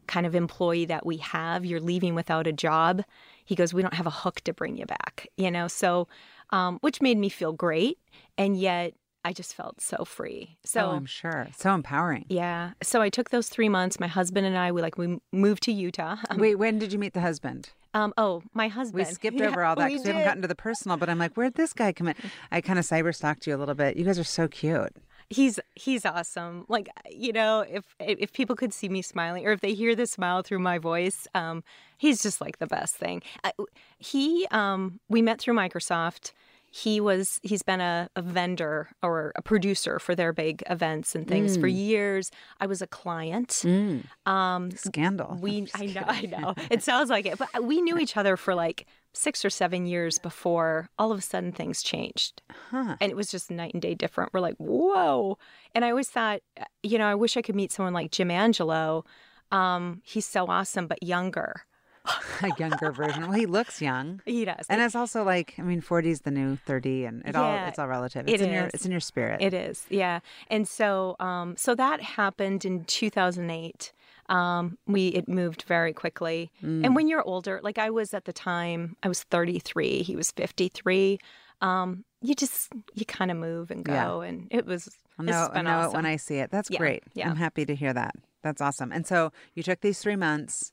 [0.08, 1.64] kind of employee that we have.
[1.64, 3.04] You're leaving without a job.
[3.46, 5.68] He goes, we don't have a hook to bring you back, you know.
[5.68, 6.08] So,
[6.50, 7.98] um, which made me feel great,
[8.38, 10.58] and yet I just felt so free.
[10.66, 11.48] So oh, I'm sure.
[11.56, 12.26] So empowering.
[12.28, 12.72] Yeah.
[12.82, 14.00] So I took those three months.
[14.00, 16.18] My husband and I, we like we moved to Utah.
[16.30, 17.70] Um, Wait, when did you meet the husband?
[17.94, 19.06] Um, oh, my husband.
[19.06, 20.98] We skipped over all that because we, we, haven't gotten to the personal.
[20.98, 22.16] But I'm like, where'd this guy come in?
[22.52, 23.98] I kind of cyber stalked you a little bit.
[23.98, 24.96] You guys are so cute.
[25.30, 26.66] He's he's awesome.
[26.68, 30.06] Like you know, if if people could see me smiling, or if they hear the
[30.06, 31.64] smile through my voice, um,
[31.98, 33.22] he's just like the best thing.
[33.44, 33.52] Uh,
[33.98, 36.34] he um, we met through Microsoft
[36.74, 41.28] he was he's been a, a, vendor or a producer for their big events and
[41.28, 41.62] things mm.
[41.62, 42.32] for years.
[42.62, 43.50] I was a client.
[43.50, 44.06] Mm.
[44.26, 45.38] um, scandal.
[45.42, 46.56] we i know i know.
[46.72, 50.18] It sounds like it but we knew each other for like six or seven years
[50.18, 52.42] before all of a sudden things changed.
[52.70, 52.96] Huh.
[53.02, 54.34] and it was just night and day different.
[54.34, 55.38] We're like whoa.
[55.76, 56.40] And i always thought
[56.84, 59.04] you know i wish i could meet someone like jim angelo.
[59.52, 61.66] Um, he's so awesome but younger
[62.42, 63.24] a younger version.
[63.24, 64.22] Well, he looks young.
[64.32, 67.34] He does, and it's also like I mean, forty is the new thirty, and it
[67.34, 68.28] yeah, all it's all relative.
[68.28, 68.56] It's it in is.
[68.56, 69.42] your it's in your spirit.
[69.42, 70.20] It is, yeah.
[70.50, 73.92] And so, um, so that happened in two thousand eight.
[74.30, 76.52] Um, we it moved very quickly.
[76.64, 76.86] Mm.
[76.86, 80.04] And when you're older, like I was at the time, I was 33.
[80.04, 81.20] He was 53.
[81.60, 84.30] Um, you just you kind of move and go, yeah.
[84.30, 84.90] and it was.
[85.20, 85.92] I know, I know awesome.
[85.92, 86.50] it when I see it.
[86.50, 87.04] That's yeah, great.
[87.14, 87.30] Yeah.
[87.30, 88.16] I'm happy to hear that.
[88.42, 88.92] That's awesome.
[88.92, 90.72] And so you took these three months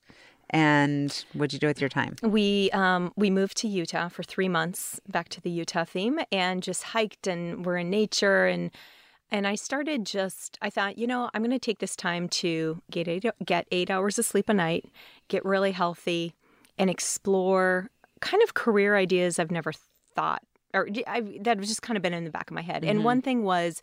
[0.51, 2.17] and what'd you do with your time?
[2.23, 6.63] We um, we moved to Utah for three months, back to the Utah theme, and
[6.63, 8.71] just hiked and we're in nature and
[9.31, 12.81] and I started just I thought, you know, I'm going to take this time to
[12.91, 14.87] get eight, get eight hours of sleep a night,
[15.29, 16.35] get really healthy,
[16.79, 19.73] and explore kind of career ideas I've never
[20.15, 20.43] thought
[20.75, 22.83] or I, that was just kind of been in the back of my head.
[22.83, 22.91] Mm-hmm.
[22.91, 23.81] And one thing was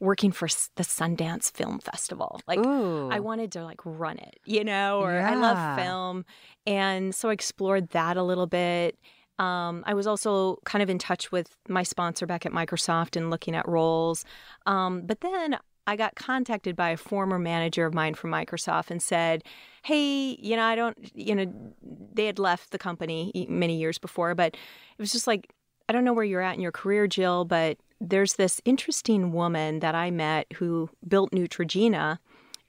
[0.00, 2.40] working for the Sundance Film Festival.
[2.46, 3.08] Like Ooh.
[3.10, 5.30] I wanted to like run it, you know, or yeah.
[5.30, 6.24] I love film.
[6.66, 8.98] And so I explored that a little bit.
[9.38, 13.30] Um, I was also kind of in touch with my sponsor back at Microsoft and
[13.30, 14.24] looking at roles.
[14.64, 19.00] Um, but then I got contacted by a former manager of mine from Microsoft and
[19.00, 19.44] said,
[19.84, 21.74] Hey, you know, I don't, you know,
[22.12, 25.52] they had left the company many years before, but it was just like,
[25.88, 29.80] I don't know where you're at in your career, Jill, but there's this interesting woman
[29.80, 32.18] that I met who built Neutrogena,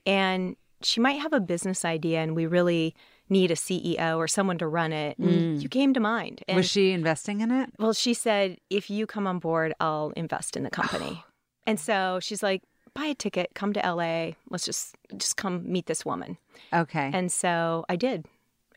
[0.06, 2.96] and she might have a business idea, and we really
[3.30, 5.20] need a CEO or someone to run it.
[5.20, 5.62] Mm.
[5.62, 6.44] you came to mind.
[6.48, 7.70] And, Was she investing in it?
[7.78, 11.24] Well, she said, if you come on board, I'll invest in the company.
[11.68, 14.32] and so she's like, buy a ticket, come to LA.
[14.50, 16.38] Let's just just come meet this woman.
[16.74, 17.12] Okay.
[17.14, 18.26] And so I did.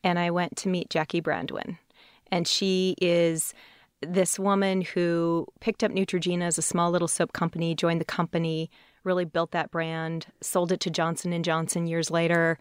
[0.03, 1.79] And I went to meet Jackie Brandwynne.
[2.33, 3.55] And she is
[4.02, 8.70] this woman who picked up Neutrogena as a small little soap company, joined the company,
[9.04, 12.58] really built that brand, sold it to Johnson and Johnson years later,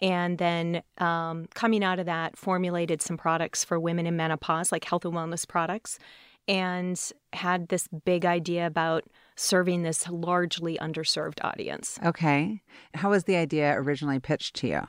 [0.00, 4.84] and then um, coming out of that, formulated some products for women in menopause, like
[4.84, 5.98] health and wellness products,
[6.46, 9.04] and had this big idea about
[9.36, 11.98] serving this largely underserved audience.
[12.04, 12.62] Okay,
[12.94, 14.80] how was the idea originally pitched to you?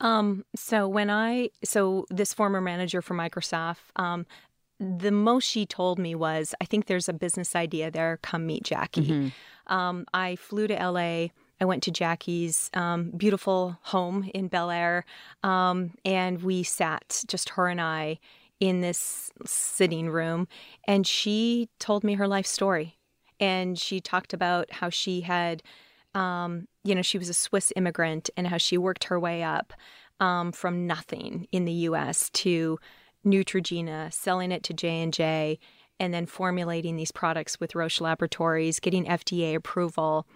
[0.00, 4.26] Um, so when I so this former manager for Microsoft, um,
[4.78, 8.18] the most she told me was, I think there's a business idea there.
[8.22, 9.08] Come meet Jackie.
[9.08, 9.72] Mm-hmm.
[9.72, 11.28] Um, I flew to LA.
[11.60, 15.06] I went to Jackie's um, beautiful home in Bel Air,
[15.42, 18.18] um, and we sat, just her and I,
[18.60, 20.48] in this sitting room.
[20.86, 22.98] And she told me her life story.
[23.40, 25.62] And she talked about how she had
[26.16, 29.74] um, you know, she was a Swiss immigrant and how she worked her way up
[30.18, 32.30] um, from nothing in the U.S.
[32.30, 32.78] to
[33.26, 35.58] Neutrogena, selling it to J and J,
[35.98, 40.26] and then formulating these products with Roche Laboratories, getting FDA approval,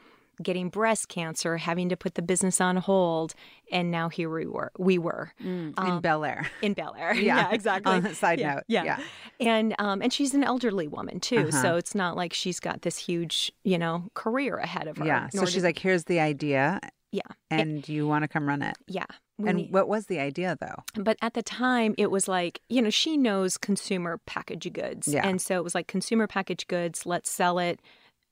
[0.42, 3.35] getting breast cancer, having to put the business on hold,
[3.70, 4.72] and now here we were.
[4.79, 6.50] We were mm, um, in Bel Air.
[6.62, 7.92] In Bel Air, yeah, yeah exactly.
[7.92, 8.98] On side yeah, note, yeah, yeah.
[9.40, 11.62] and um, and she's an elderly woman too, uh-huh.
[11.62, 15.05] so it's not like she's got this huge, you know, career ahead of her.
[15.05, 16.81] Yeah, so she's like, here's the idea.
[17.12, 18.76] Yeah, and it, you want to come run it.
[18.87, 19.07] Yeah.
[19.48, 21.03] And what was the idea though?
[21.03, 25.09] But at the time, it was like, you know, she knows consumer packaged goods.
[25.09, 25.26] Yeah.
[25.26, 27.81] And so it was like consumer packaged goods, let's sell it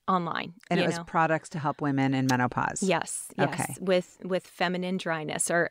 [0.09, 0.55] online.
[0.71, 2.83] And it was products to help women in menopause.
[2.83, 3.75] Yes, yes, okay.
[3.81, 5.71] with with feminine dryness or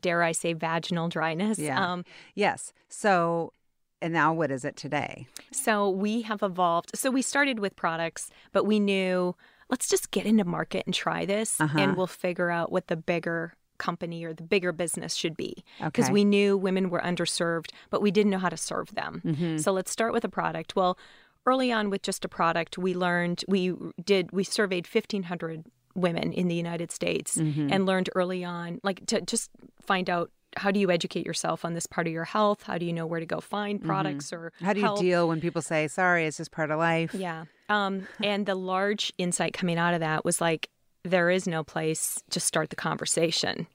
[0.00, 1.58] dare I say vaginal dryness.
[1.58, 1.92] Yeah.
[1.92, 2.72] Um, yes.
[2.88, 3.52] So
[4.00, 5.28] and now what is it today?
[5.52, 6.90] So we have evolved.
[6.96, 9.36] So we started with products, but we knew
[9.70, 11.78] let's just get into market and try this uh-huh.
[11.78, 16.06] and we'll figure out what the bigger company or the bigger business should be because
[16.06, 16.12] okay.
[16.12, 19.56] we knew women were underserved but we didn't know how to serve them mm-hmm.
[19.58, 20.96] so let's start with a product well
[21.46, 25.64] early on with just a product, we learned we did we surveyed 1500
[25.94, 27.68] women in the United States mm-hmm.
[27.70, 31.72] and learned early on like to just find out how do you educate yourself on
[31.72, 32.62] this part of your health?
[32.62, 33.88] How do you know where to go find mm-hmm.
[33.88, 34.44] products mm-hmm.
[34.44, 35.00] or how do you help?
[35.00, 37.14] deal when people say sorry, it's just part of life?
[37.14, 37.44] Yeah.
[37.68, 40.68] Um, and the large insight coming out of that was like
[41.04, 43.66] there is no place to start the conversation.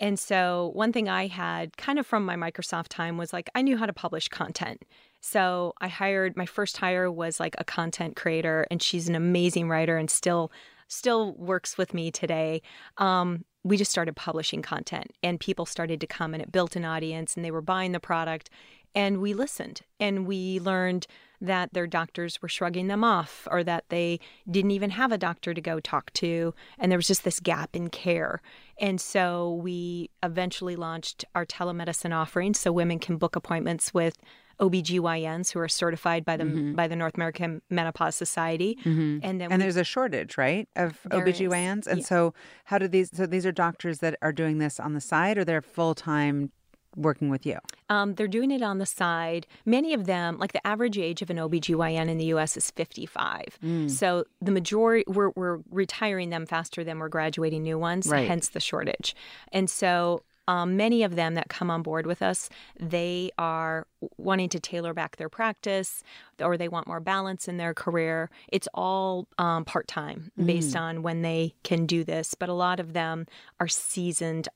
[0.00, 3.62] And so, one thing I had kind of from my Microsoft time was like, I
[3.62, 4.84] knew how to publish content.
[5.20, 9.68] So I hired my first hire was like a content creator, and she's an amazing
[9.68, 10.52] writer and still
[10.90, 12.62] still works with me today.
[12.96, 16.84] Um, we just started publishing content, and people started to come, and it built an
[16.84, 18.48] audience, and they were buying the product,
[18.94, 21.06] and we listened, and we learned
[21.40, 24.18] that their doctors were shrugging them off, or that they
[24.50, 27.76] didn't even have a doctor to go talk to, and there was just this gap
[27.76, 28.42] in care.
[28.80, 34.16] And so we eventually launched our telemedicine offering, so women can book appointments with
[34.60, 36.74] OBGYNs who are certified by the mm-hmm.
[36.74, 38.76] by the North American Menopause Society.
[38.80, 39.18] Mm-hmm.
[39.22, 41.80] And then And we, there's a shortage, right, of OBGYNs?
[41.80, 41.86] Is.
[41.86, 42.04] And yeah.
[42.06, 45.38] so how do these so these are doctors that are doing this on the side
[45.38, 46.50] or they're full-time
[46.98, 47.58] working with you?
[47.88, 49.46] Um, they're doing it on the side.
[49.64, 53.58] Many of them, like the average age of an OBGYN in the US is 55.
[53.64, 53.90] Mm.
[53.90, 58.26] So the majority, we're, we're retiring them faster than we're graduating new ones, right.
[58.26, 59.14] hence the shortage.
[59.52, 62.48] And so um, many of them that come on board with us,
[62.80, 66.02] they are wanting to tailor back their practice
[66.40, 68.30] or they want more balance in their career.
[68.50, 70.80] It's all um, part time based mm.
[70.80, 72.34] on when they can do this.
[72.34, 73.26] But a lot of them
[73.60, 74.48] are seasoned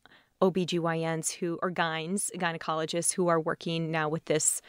[0.42, 4.60] OBGYNs who, or gyns, gynecologists who are working now with this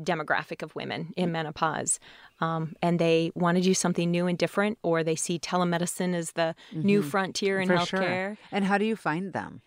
[0.00, 1.98] demographic of women in menopause.
[2.40, 6.32] Um, and they want to do something new and different, or they see telemedicine as
[6.32, 6.82] the mm-hmm.
[6.82, 8.36] new frontier in For healthcare.
[8.36, 8.38] Sure.
[8.52, 9.62] And how do you find them?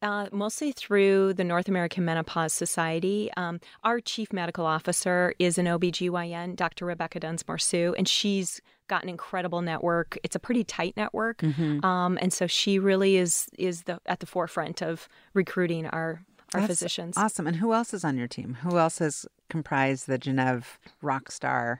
[0.00, 3.30] Uh, mostly through the North American Menopause Society.
[3.36, 6.86] Um, our chief medical officer is an OBGYN, Dr.
[6.86, 10.18] Rebecca Dunsmoor-Su, and she's got an incredible network.
[10.22, 11.38] It's a pretty tight network.
[11.38, 11.84] Mm-hmm.
[11.84, 16.22] Um, and so she really is is the at the forefront of recruiting our
[16.54, 17.16] our That's physicians.
[17.16, 17.46] Awesome.
[17.46, 18.58] And who else is on your team?
[18.62, 20.64] Who else has comprised the Gennev
[21.02, 21.78] Rockstar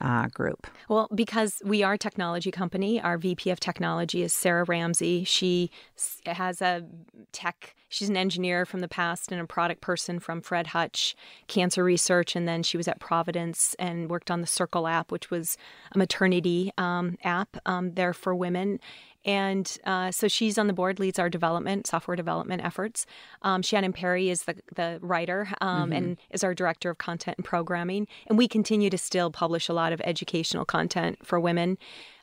[0.00, 0.66] uh, group?
[0.88, 5.24] Well, because we are a technology company, our VP of technology is Sarah Ramsey.
[5.24, 5.70] She
[6.26, 6.84] has a
[7.32, 11.14] tech, she's an engineer from the past and a product person from Fred Hutch
[11.48, 12.34] Cancer Research.
[12.34, 15.58] And then she was at Providence and worked on the Circle app, which was
[15.92, 18.80] a maternity um, app um, there for women.
[19.24, 23.04] And uh, so she's on the board, leads our development, software development efforts.
[23.42, 25.92] Um, Shannon Perry is the, the writer um, Mm-hmm.
[25.92, 28.06] and is our director of content and programming.
[28.28, 31.76] And we continue to still publish a lot of educational content for women.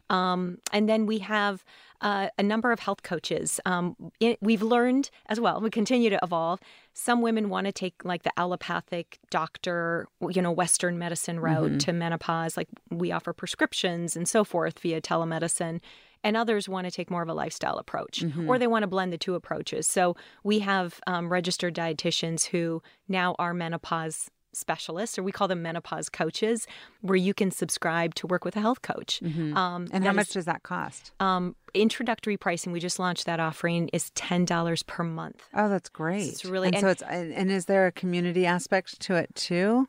[0.10, 1.64] Um, and then we have
[2.02, 3.60] uh, a number of health coaches.
[3.66, 6.60] Um, it, we've learned as well, we continue to evolve.
[6.94, 11.78] Some women want to take like the allopathic doctor, you know, Western medicine route Mm-hmm.
[11.80, 12.58] to menopause.
[12.58, 15.80] Like we offer prescriptions and so forth via telemedicine.
[16.24, 18.50] And others want to take more of a lifestyle approach, Mm-hmm.
[18.50, 19.88] or they want to blend the two approaches.
[19.88, 25.62] So we have um, registered dietitians who now are menopause specialists, or we call them
[25.62, 26.68] menopause coaches,
[27.02, 29.22] where you can subscribe to work with a health coach.
[29.24, 29.96] Um, Mm-hmm.
[29.96, 31.12] And how much is- does that cost?
[31.20, 35.44] um, introductory pricing, we just launched that offering, is $10 per month.
[35.54, 36.28] Oh, that's great.
[36.30, 39.34] It's really- and, so and- it's and, and is there a community aspect to it
[39.36, 39.88] too?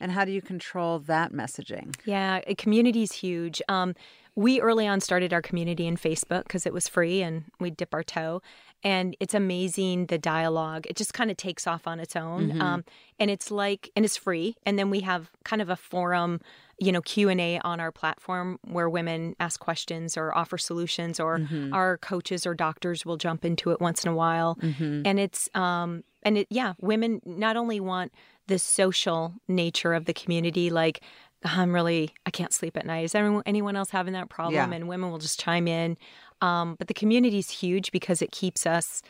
[0.00, 1.94] And how do you control that messaging?
[2.04, 3.62] Yeah, community is huge.
[3.68, 3.94] Um,
[4.34, 7.94] we early on started our community in Facebook because it was free and we dip
[7.94, 8.42] our toe.
[8.82, 10.86] And it's amazing the dialogue.
[10.88, 12.60] It just kind of takes off on its own.
[12.60, 12.84] Um,
[13.18, 14.56] and it's like, and it's free.
[14.64, 16.40] And then we have kind of a forum,
[16.78, 21.18] you know, Q and A on our platform where women ask questions or offer solutions,
[21.18, 21.40] or
[21.72, 24.56] our coaches or doctors will jump into it once in a while.
[24.62, 28.12] And it's, um, and it, yeah, women not only want
[28.46, 31.00] the social nature of the community, like
[31.44, 33.04] I'm really I can't sleep at night.
[33.04, 34.70] Is anyone anyone else having that problem?
[34.70, 34.76] Yeah.
[34.76, 35.96] And women will just chime in.
[36.40, 39.02] Um, but the community is huge because it keeps us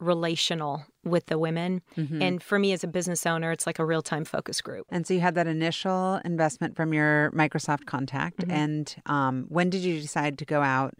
[0.00, 1.82] relational with the women.
[1.96, 2.22] Mm-hmm.
[2.22, 4.86] And for me as a business owner, it's like a real time focus group.
[4.90, 8.38] And so you had that initial investment from your Microsoft contact.
[8.38, 8.50] Mm-hmm.
[8.50, 10.94] And um, when did you decide to go out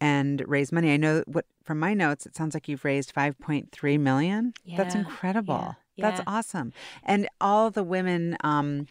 [0.00, 0.92] and raise money?
[0.92, 4.54] I know what from my notes, it sounds like you've raised 5.3 million.
[4.64, 4.78] Yeah.
[4.78, 5.76] That's incredible.
[5.96, 6.34] yeah, That's yeah.
[6.34, 6.72] awesome.
[7.04, 8.86] And all the women um,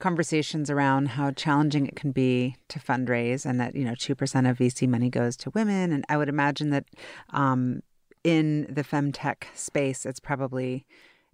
[0.00, 4.58] conversations around how challenging it can be to fundraise and that, you know, 2% of
[4.58, 5.92] VC money goes to women.
[5.92, 6.84] And I would imagine that
[7.30, 7.82] um,
[8.24, 10.86] in the femtech space, it's probably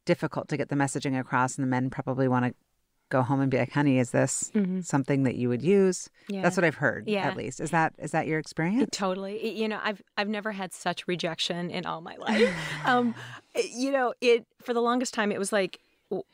[0.04, 2.54] difficult to get the messaging across, and the men probably want to
[3.08, 4.50] go home and be like, "Honey, is this
[4.82, 6.42] something that you would use?" Yeah.
[6.42, 7.08] That's what I've heard.
[7.08, 7.26] Yeah.
[7.28, 8.88] At least is that is that your experience?
[8.92, 9.36] Totally.
[9.36, 12.52] It- You know, I've I've never had such rejection in all my life.
[12.84, 13.14] um,
[13.54, 15.78] it- you know, it for the longest time it was like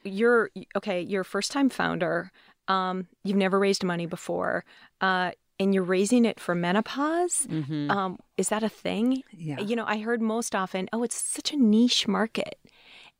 [0.04, 2.30] you're okay, you're a first time founder.
[2.68, 4.64] Um, you've never raised money before.
[5.00, 7.46] Uh, and you're raising it for menopause.
[7.90, 9.18] Um, is that a thing?
[9.18, 9.36] Mm-hmm.
[9.38, 9.60] Yeah.
[9.60, 12.58] You know, I heard most often, oh, it's such a niche market.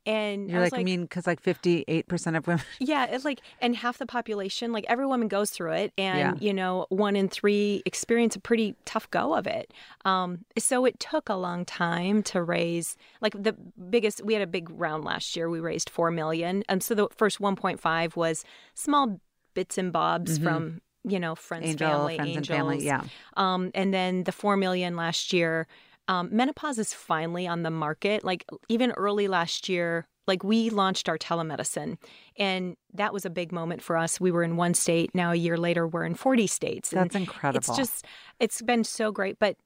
[0.05, 2.63] And You're I was like, I mean, because like 58 percent of women.
[2.79, 6.33] yeah, it's like, and half the population, like every woman goes through it, and Yeah.
[6.45, 9.71] you know, one in three experience a pretty tough go of it.
[10.03, 12.97] Um, so it took a long time to raise.
[13.21, 13.53] Like the
[13.89, 15.49] biggest, we had a big round last year.
[15.49, 18.43] We raised four million, and so the first one point five was
[18.73, 19.21] small
[19.53, 21.71] bits and bobs from you know friends, Mm-hmm.
[21.83, 23.03] Angel, family, friends angels, and family, yeah.
[23.37, 25.67] um, and then the four million last year.
[26.07, 28.23] Um, menopause is finally on the market.
[28.23, 31.97] Like even early last year, like we launched our telemedicine,
[32.37, 34.19] and that was a big moment for us.
[34.19, 35.11] We were in one state.
[35.13, 36.91] Now a year later, we're in forty states.
[36.91, 37.57] And That's incredible.
[37.57, 38.05] It's just,
[38.39, 39.39] it's been so great.
[39.39, 39.57] But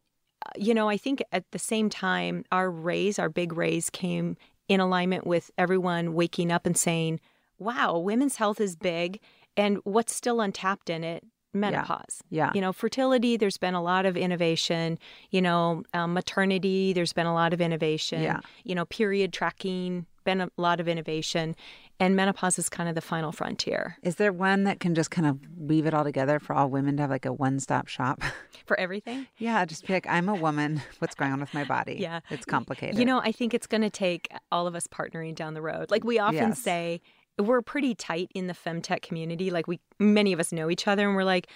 [0.45, 4.37] uh, you know, I think at the same time, our raise, our big raise, came
[4.67, 7.19] in alignment with everyone waking up and saying,
[7.57, 9.19] "Wow, women's health is big,
[9.55, 11.23] and what's still untapped in it."
[11.53, 12.21] Menopause.
[12.29, 12.51] Yeah.
[12.53, 14.99] You know, fertility, there's been a lot of innovation.
[15.31, 18.21] You know, um, maternity, there's been a lot of innovation.
[18.21, 18.39] Yeah.
[18.63, 21.55] You know, period tracking, been a lot of innovation.
[21.99, 25.25] And menopause is kind of the final frontier Is there one that can just kind
[25.27, 28.21] of weave it all together for all women to have like a one stop shop?
[28.67, 29.25] for everything.
[29.39, 30.81] yeah, just be like, I'm a woman.
[30.99, 31.95] What's going on with my body?
[31.99, 32.19] Yeah.
[32.29, 32.99] It's complicated.
[32.99, 35.89] You know, I think it's going to take all of us partnering down the road.
[35.89, 36.59] Like we often Yes.
[36.59, 37.01] say,
[37.39, 39.49] we're pretty tight in the femtech community.
[39.51, 41.47] Like we, many of us know each other, and we're like,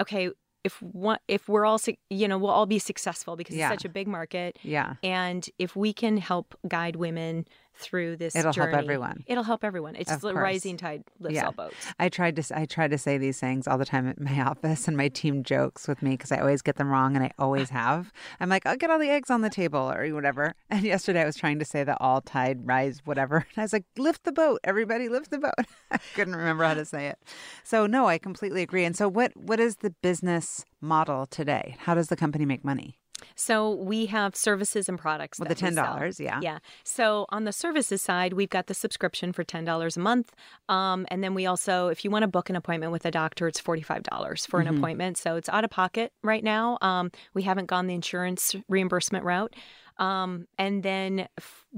[0.00, 0.30] okay,
[0.64, 1.80] if one, if we're all,
[2.10, 3.72] you know, we'll all be successful because Yeah.
[3.72, 4.58] it's such a big market.
[4.62, 4.94] Yeah.
[5.02, 9.24] And if we can help guide women through this, It'll help journey, everyone.
[9.26, 9.96] It'll help everyone.
[9.96, 11.46] It's the rising tide lifts Yeah.
[11.46, 11.74] all boats.
[11.98, 14.88] I tried to I try to say these things all the time at my office,
[14.88, 17.70] and my team jokes with me because I always get them wrong, and I always
[17.82, 18.12] have.
[18.40, 20.54] I'm like, I'll get all the eggs on the table or whatever.
[20.70, 23.72] And yesterday I was trying to say the all tide rise whatever, and I was
[23.72, 25.52] like, lift the boat, everybody, lift the boat.
[25.90, 27.18] I couldn't remember how to say it.
[27.64, 28.84] So no, I completely agree.
[28.84, 31.76] And so what what is the business model today?
[31.80, 32.98] How does the company make money?
[33.34, 35.38] So we have services and products.
[35.38, 36.40] Well, the $10, yeah.
[36.42, 36.58] Yeah.
[36.84, 40.32] So on the services side, we've got the subscription for ten dollars a month,
[40.68, 43.46] um, and then we also, if you want to book an appointment with a doctor,
[43.48, 44.76] it's forty five dollars for an Mm-hmm.
[44.78, 45.18] appointment.
[45.18, 46.78] So it's out of pocket right now.
[46.80, 49.54] Um, we haven't gone the insurance reimbursement route.
[49.98, 51.28] Um, and then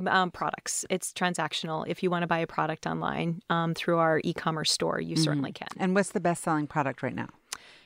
[0.07, 0.85] um, products.
[0.89, 1.85] It's transactional.
[1.89, 5.17] If you want to buy a product online um, through our e commerce store, you
[5.17, 5.67] certainly can.
[5.79, 7.29] And what's the best selling product right now?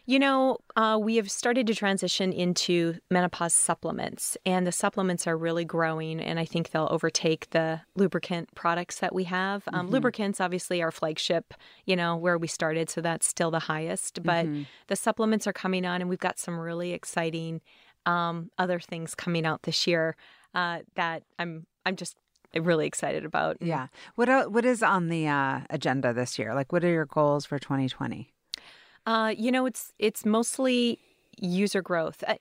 [0.08, 5.36] You know, uh, we have started to transition into menopause supplements, and the supplements are
[5.36, 6.18] really growing.
[6.18, 9.64] And I think they'll overtake the lubricant products that we have.
[9.68, 9.92] Um, Mm-hmm.
[9.92, 11.52] Lubricants, obviously, our flagship,
[11.84, 12.88] you know, where we started.
[12.88, 14.22] So that's still the highest.
[14.22, 14.62] But Mm-hmm.
[14.86, 17.60] the supplements are coming on, and we've got some really exciting
[18.06, 20.16] um, other things coming out this year
[20.54, 22.16] uh, that I'm I'm just
[22.54, 23.58] really excited about.
[23.60, 23.88] Yeah.
[24.14, 26.54] What what is on the uh, agenda this year?
[26.54, 28.32] Like, what are your goals for 2020?
[29.06, 30.98] Uh, you know, it's it's mostly
[31.40, 32.22] user growth.
[32.26, 32.38] I,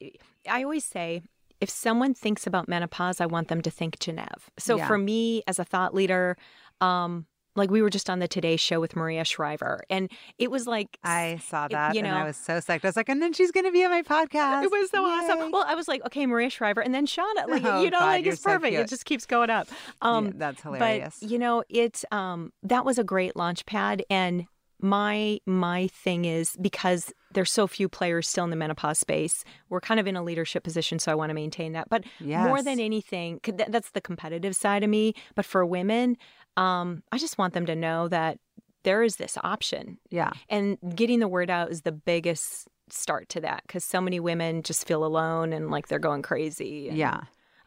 [0.50, 1.22] I always say
[1.62, 4.40] if someone thinks about menopause, I want them to think Gennev.
[4.60, 4.88] So Yeah.
[4.88, 6.38] for me as a thought leader,
[6.82, 10.68] um, like we were just on the Today Show with Maria Shriver, and it was
[10.68, 12.86] like I saw it- that you and know- I was so psyched.
[12.86, 14.64] I was like, and then she's going to be on my podcast.
[14.64, 15.12] It was so Yay.
[15.12, 15.52] awesome.
[15.52, 18.06] Well, I was like, okay, Maria Shriver, and then Shauna, like Oh, you know, God,
[18.06, 18.72] like it's so perfect.
[18.74, 18.82] cute.
[18.84, 19.68] It just keeps going up.
[20.04, 21.18] Um, Yeah, that's hilarious.
[21.20, 24.46] But you know, it um that was a great launch pad, and
[24.82, 29.44] my my thing is because there's so few players still in the menopause space.
[29.70, 31.90] We're kind of in a leadership position, so I want to maintain that.
[31.90, 32.04] But
[32.48, 35.14] more than anything that- that's the competitive side of me.
[35.36, 36.18] But for women,
[36.56, 38.40] um, I just want them to know that
[38.84, 40.32] there is this option yeah.
[40.50, 44.64] and getting the word out is the biggest start to that because so many women
[44.64, 46.88] just feel alone and like they're going crazy.
[46.88, 47.22] and, Yeah.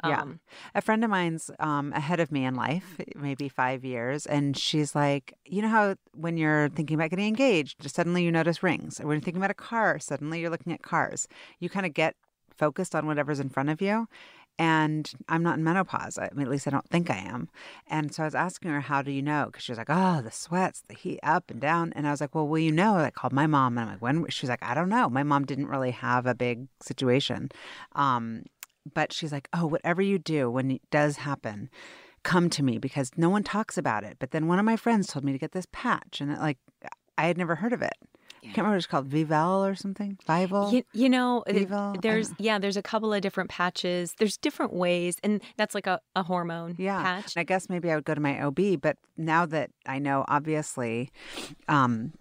[0.05, 0.23] Yeah.
[0.23, 0.41] um,
[0.75, 4.95] A friend of mine's um, ahead of me in life, maybe five years, and she's
[4.95, 9.01] like, you know how when you're thinking about getting engaged, suddenly you notice rings.
[9.01, 11.29] Or when you're thinking about a car, suddenly you're looking at cars.
[11.59, 12.15] You kind of get
[12.57, 14.07] focused on whatever's in front of you.
[14.59, 16.19] And I'm not in menopause.
[16.19, 17.49] I mean, at least I don't think I am.
[17.87, 19.47] And so I was asking her, how do you know?
[19.47, 21.95] Because she was like, oh, the sweats, the heat up and down.
[21.97, 22.97] And I was like, well, will you know?
[22.97, 24.27] I called my mom and I'm like, when?
[24.29, 25.09] She's like, I don't know.
[25.09, 27.51] My mom didn't really have a big situation.
[27.95, 28.43] Um,
[28.95, 31.71] but she's like, oh, whatever you do when it does happen,
[32.23, 34.17] come to me because no one talks about it.
[34.19, 36.59] But then one of my friends told me to get this patch, and it, like
[37.17, 37.95] I had never heard of it.
[38.43, 40.19] I can't remember what it's called, Vivelle or something.
[40.27, 40.73] Vivelle.
[40.73, 41.97] You, you know, Vivelle?
[42.01, 44.15] There's yeah, there's a couple of different patches.
[44.19, 47.03] There's different ways, and that's like a, a hormone Yeah.
[47.03, 47.37] patch.
[47.37, 50.25] And I guess maybe I would go to my OB, but now that I know,
[50.27, 51.11] obviously,
[51.69, 52.15] um,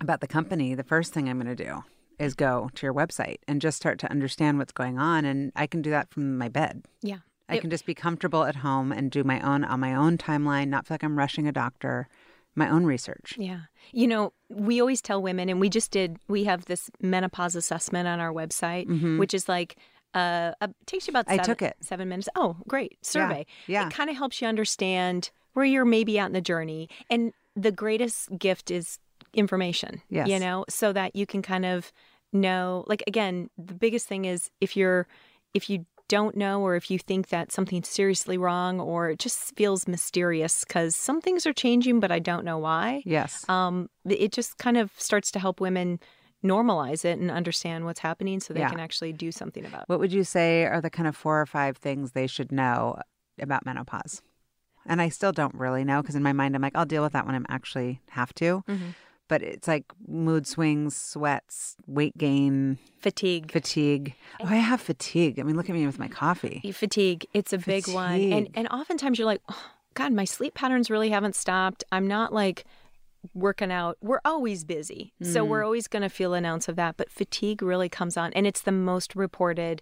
[0.00, 1.84] about the company, the first thing I'm going to do
[2.22, 5.24] is go to your website and just start to understand what's going on.
[5.24, 6.84] And I can do that from my bed.
[7.02, 7.18] Yeah,
[7.48, 10.18] I It- can just be comfortable at home and do my own on my own
[10.18, 12.08] timeline, not feel like I'm rushing a doctor,
[12.54, 13.34] my own research.
[13.38, 13.62] Yeah.
[13.92, 18.06] You know, we always tell women, and we just did, we have this menopause assessment
[18.06, 19.76] on our website, which is like,
[20.14, 21.32] uh, uh, takes you about Mm-hmm.
[21.32, 21.76] I seven, took it.
[21.80, 22.28] seven minutes.
[22.36, 22.98] Oh, great.
[23.02, 23.46] Survey.
[23.66, 23.86] yeah.
[23.86, 26.88] It kind of helps you understand where you're maybe at in the journey.
[27.08, 28.98] And the greatest gift is
[29.32, 30.28] information, Yes.
[30.28, 31.90] you know, so that you can kind of
[32.32, 35.06] know, like, again, the biggest thing is if you're,
[35.54, 39.54] if you don't know or if you think that something's seriously wrong or it just
[39.56, 43.48] feels mysterious because some things are changing but i don't know why Yes.
[43.48, 45.98] um, it just kind of starts to help women
[46.44, 48.68] normalize it and understand what's happening so they Yeah.
[48.68, 49.88] can actually do something about it.
[49.88, 52.98] What would you say are the kind of four or five things they should know
[53.40, 54.20] about menopause?
[54.84, 57.12] And I still don't really know because in my mind I'm like, I'll deal with
[57.12, 58.64] that when I'm actually have to.
[59.28, 63.50] But it's like mood swings, sweats, weight gain, Fatigue.
[63.50, 64.14] fatigue.
[64.40, 65.40] Oh, I have fatigue.
[65.40, 66.60] I mean, look at me with my coffee.
[66.72, 67.26] Fatigue.
[67.32, 68.20] It's a big one.
[68.32, 71.82] And and oftentimes you're like, oh, God, my sleep patterns really haven't stopped.
[71.92, 72.64] I'm not like
[73.34, 73.96] working out.
[74.02, 75.12] We're always busy.
[75.22, 75.48] So Mm.
[75.48, 76.96] we're always going to feel an ounce of that.
[76.96, 78.32] But fatigue really comes on.
[78.34, 79.80] And it's the most reported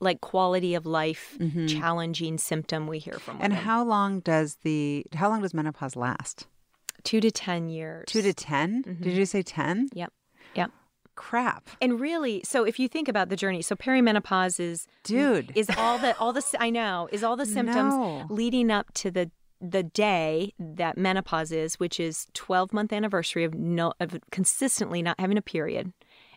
[0.00, 1.36] like quality of life
[1.66, 3.44] challenging symptom we hear from Mm-hmm.
[3.44, 6.46] And how long does the how long does menopause last?
[7.04, 8.04] Two to 10 years.
[8.08, 9.02] Two to 10 mm-hmm.
[9.02, 9.88] Did you say ten?
[9.92, 10.12] Yep.
[10.54, 10.70] Yep.
[11.14, 15.50] Crap, And really, so if you think about the journey, so perimenopause is dude.
[15.56, 18.26] is all the all the I know is all the symptoms No.
[18.30, 19.30] leading up to the
[19.60, 25.18] the day that menopause is, which is 12 month anniversary of no of consistently not
[25.18, 25.92] having a period,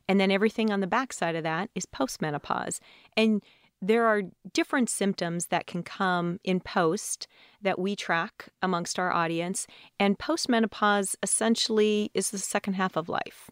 [0.09, 2.79] and then everything on the backside of that is postmenopause,
[3.15, 3.43] and
[3.81, 4.23] there are
[4.53, 7.27] different symptoms that can come in post
[7.61, 9.65] that we track amongst our audience,
[9.99, 13.49] and postmenopause essentially is the second half of life.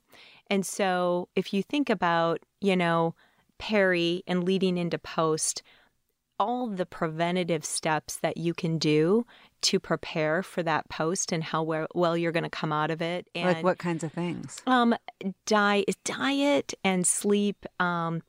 [0.50, 3.16] And so if you think about, you know,
[3.58, 5.64] peri and leading into post,
[6.40, 9.26] all the preventative steps that you can do
[9.62, 13.28] to prepare for that post and how well, you're going to come out of it.
[13.36, 14.62] And like what kinds of things?
[14.66, 14.96] um,
[15.46, 18.22] diet, diet and sleep um,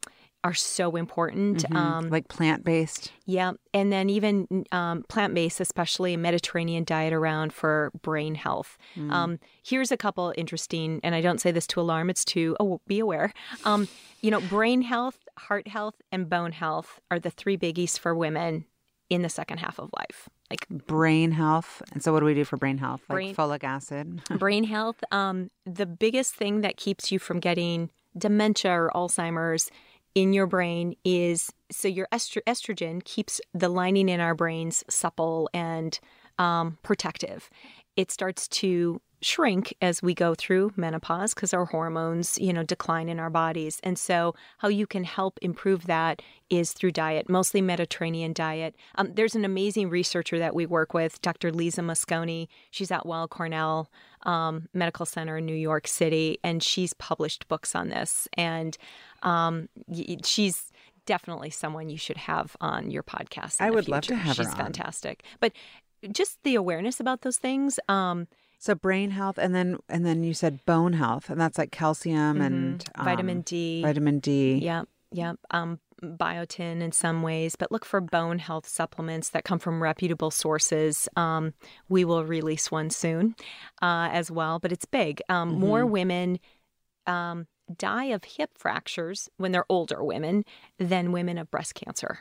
[0.42, 1.64] are so important.
[1.74, 3.12] Um, like plant based.
[3.26, 8.76] yeah, and then even um, plant based, especially a Mediterranean diet around for brain health.
[9.10, 12.80] Um, here's a couple interesting, and I don't say this to alarm; it's to oh,
[12.86, 13.32] be aware.
[13.64, 13.88] Um,
[14.20, 18.64] you know, brain health, heart health, and bone health are the three biggies for women
[19.10, 20.28] in the second half of life.
[20.50, 21.82] Like brain health.
[21.92, 23.02] And so, what do we do for brain health?
[23.08, 24.20] Like Brain- folic acid.
[24.38, 29.70] brain health, um, the biggest thing that keeps you from getting dementia or Alzheimer's
[30.14, 35.48] in your brain is so your estro- estrogen keeps the lining in our brains supple
[35.54, 35.98] and
[36.38, 37.50] um, protective.
[37.96, 43.08] It starts to shrink as we go through menopause because our hormones, you know, decline
[43.08, 43.78] in our bodies.
[43.82, 48.74] And so, how you can help improve that is through diet, mostly Mediterranean diet.
[48.96, 51.52] Um, there's an amazing researcher that we work with, Dr.
[51.52, 52.48] Lisa Mosconi.
[52.70, 53.90] She's at Weill Cornell
[54.22, 58.26] um, Medical Center in New York City, and she's published books on this.
[58.34, 58.76] And
[59.22, 59.68] um,
[60.24, 60.70] she's
[61.06, 63.56] definitely someone you should have on your podcast.
[63.60, 64.66] I would love to have she's her on.
[64.66, 65.22] fantastic.
[65.40, 65.52] But
[66.12, 67.78] just the awareness about those things.
[67.88, 68.26] Um,
[68.58, 72.40] So brain health, and then and then you said bone health, and that's like calcium
[72.40, 73.82] and mhm, vitamin um, D.
[73.82, 74.58] Vitamin D.
[74.58, 75.36] Yep, yep.
[75.50, 80.30] Um, biotin in some ways, but look for bone health supplements that come from reputable
[80.30, 81.08] sources.
[81.16, 81.52] Um,
[81.88, 83.34] we will release one soon
[83.82, 85.20] uh, as well, but it's big.
[85.28, 85.90] Um, More Mm-hmm.
[85.92, 86.38] women
[87.06, 87.46] um,
[87.76, 90.44] die of hip fractures when they're older women
[90.78, 92.20] than women of breast cancer.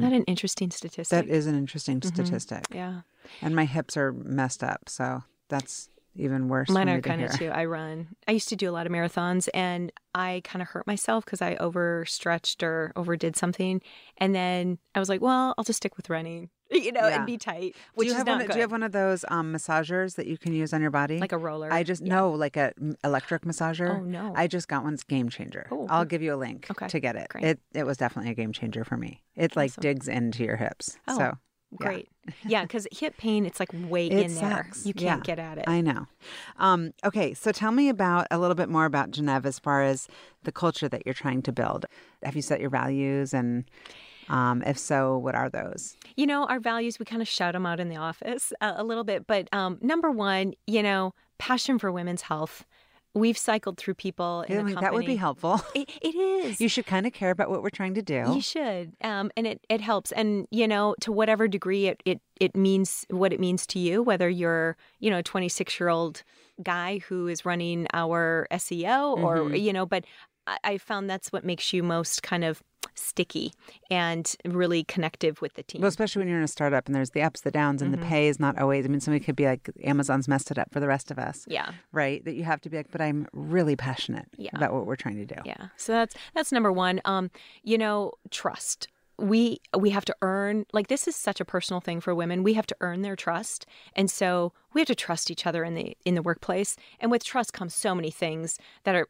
[0.00, 1.18] That an interesting statistic?
[1.24, 1.26] Hmm.
[1.26, 2.64] That is an interesting statistic.
[2.72, 3.00] yeah.
[3.42, 6.68] And my hips are messed up, so that's even worse.
[6.68, 7.48] Mine are kind of too.
[7.48, 8.08] I run.
[8.26, 11.42] I used to do a lot of marathons, and I kind of hurt myself because
[11.42, 13.80] I overstretched or overdid something.
[14.18, 17.16] And then I was like, "Well, I'll just stick with running, you know, Yeah.
[17.18, 18.46] and be tight." Do Which you is have not one?
[18.46, 18.52] good.
[18.52, 21.18] Do you have one of those um, massagers that you can use on your body?
[21.18, 21.72] like a roller?
[21.72, 22.14] I just Yeah.
[22.16, 22.72] no, like a
[23.04, 23.98] electric massager.
[23.98, 24.32] Oh, no.
[24.34, 24.94] I just got one.
[24.94, 25.66] It's game changer.
[25.70, 27.28] Oh, I'll give you a link Okay, to get it.
[27.28, 27.44] great.
[27.44, 29.22] It it was definitely a game changer for me.
[29.34, 29.82] It like Awesome.
[29.82, 30.98] digs into your hips.
[31.08, 31.38] Oh, so.
[31.78, 32.08] Great.
[32.44, 34.50] Yeah, because hip pain, it's like way It in there.
[34.64, 34.84] sucks.
[34.86, 35.34] You can't Yeah.
[35.34, 35.64] get at it.
[35.68, 36.06] I know.
[36.58, 40.08] Um, okay, so tell me about a little bit more about Gennev as far as
[40.42, 41.86] the culture that you're trying to build.
[42.24, 43.64] Have you set your values, and
[44.28, 45.96] um, if so, what are those?
[46.16, 48.84] You know, our values, we kind of shout them out in the office a, a
[48.84, 49.26] little bit.
[49.26, 52.64] But um, number one, you know, passion for women's health.
[53.16, 54.80] We've cycled through people in I the company.
[54.82, 55.60] that would be helpful.
[55.74, 56.60] It, it is.
[56.60, 58.24] You should kind of care about what we're trying to do.
[58.34, 60.12] You should, um, and it, it helps.
[60.12, 64.02] And you know, to whatever degree it, it it means what it means to you,
[64.02, 66.22] whether you're you know a 26 year old
[66.62, 69.54] guy who is running our SEO or Mm-hmm.
[69.56, 70.04] you know, but
[70.46, 72.62] I, I found that's what makes you most kind of
[72.96, 73.52] sticky
[73.90, 75.82] and really connective with the team.
[75.82, 78.00] Well, especially when you're in a startup and there's the ups, the downs, and Mm-hmm.
[78.02, 78.84] the pay is not always.
[78.84, 81.44] I mean, somebody could be like, Amazon's messed it up for the rest of us.
[81.48, 81.72] yeah.
[81.92, 82.24] Right?
[82.24, 84.50] That you have to be like, but I'm really passionate Yeah.
[84.54, 85.40] about what we're trying to do.
[85.44, 85.68] Yeah.
[85.76, 87.00] So that's that's number one.
[87.04, 87.30] Um,
[87.62, 88.88] you know, trust.
[89.18, 92.42] We we have to earn like this is such a personal thing for women.
[92.42, 93.66] We have to earn their trust.
[93.94, 96.76] And so we have to trust each other in the in the workplace.
[97.00, 99.06] And with trust comes so many things that are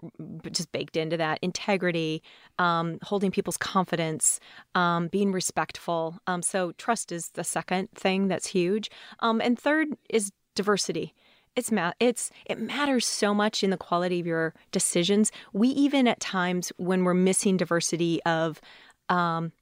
[0.51, 1.39] just baked into that.
[1.43, 2.23] Integrity,
[2.59, 4.39] um, holding people's confidence,
[4.75, 6.19] um, being respectful.
[6.27, 8.91] Um, so trust is the second thing that's huge.
[9.21, 11.15] Um, and third is diversity
[11.57, 15.33] it's ma- it's it matters so much in the quality of your decisions.
[15.53, 18.61] We even at times when we're missing diversity of
[19.09, 19.53] um,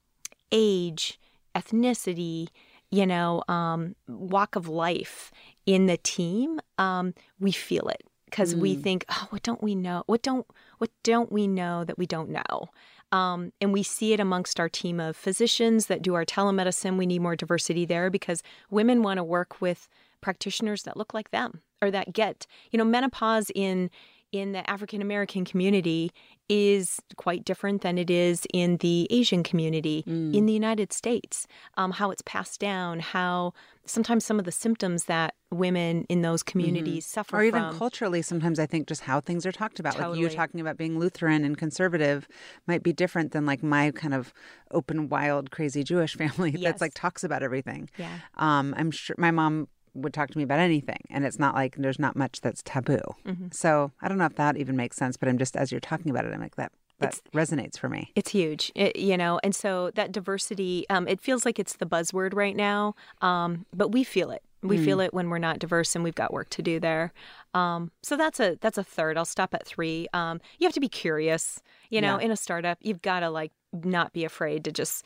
[0.52, 1.18] age,
[1.54, 2.48] ethnicity,
[2.90, 5.32] you know, um, walk of life
[5.66, 10.02] in the team, um, we feel it because we think, oh, what don't we know?
[10.06, 10.46] What don't
[10.78, 12.68] what don't we know that we don't know?
[13.12, 16.98] Um, and we see it amongst our team of physicians that do our telemedicine.
[16.98, 19.88] We need more diversity there because women want to work with
[20.20, 23.90] practitioners that look like them or that get, you know, menopause in
[24.34, 26.10] in the African American community
[26.48, 31.46] is quite different than it is in the Asian community in the United States.
[31.76, 33.54] Um, how it's passed down, how
[33.86, 37.78] sometimes some of the symptoms that women in those communities suffer Or even from.
[37.78, 39.98] culturally, sometimes I think just how things are talked about.
[39.98, 42.26] Like you talking about being Lutheran and conservative
[42.66, 44.34] might be different than like my kind of
[44.72, 46.62] open, wild, crazy Jewish family Yes.
[46.62, 47.88] that's like talks about everything.
[47.96, 48.18] Yeah.
[48.36, 51.76] Um, I'm sure my mom would talk to me about anything, and it's not like
[51.76, 53.00] there's not much that's taboo.
[53.26, 53.46] Mm-hmm.
[53.52, 56.10] So I don't know if that even makes sense, but I'm just as you're talking
[56.10, 58.12] about it, I'm like that that resonates for me.
[58.14, 61.86] It's huge, it, you know, and so that diversity, um, it feels like it's the
[61.86, 64.42] buzzword right now, um, but we feel it.
[64.62, 67.12] We feel it when we're not diverse, and we've got work to do there.
[67.52, 69.18] Um, so that's a that's a third.
[69.18, 70.08] I'll stop at three.
[70.14, 72.18] Um, you have to be curious, you know.
[72.18, 72.24] Yeah.
[72.24, 75.04] In a startup, you've got to like not be afraid to just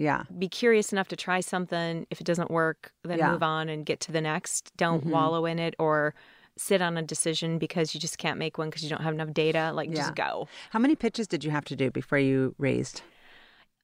[0.00, 0.22] Yeah.
[0.38, 2.06] be curious enough to try something.
[2.10, 3.32] If it doesn't work, then Yeah.
[3.32, 4.72] move on and get to the next.
[4.76, 6.14] Don't wallow in it or
[6.56, 9.32] sit on a decision because you just can't make one because you don't have enough
[9.32, 9.72] data.
[9.74, 9.96] Like Yeah.
[9.96, 10.48] just go.
[10.70, 13.02] How many pitches did you have to do before you raised?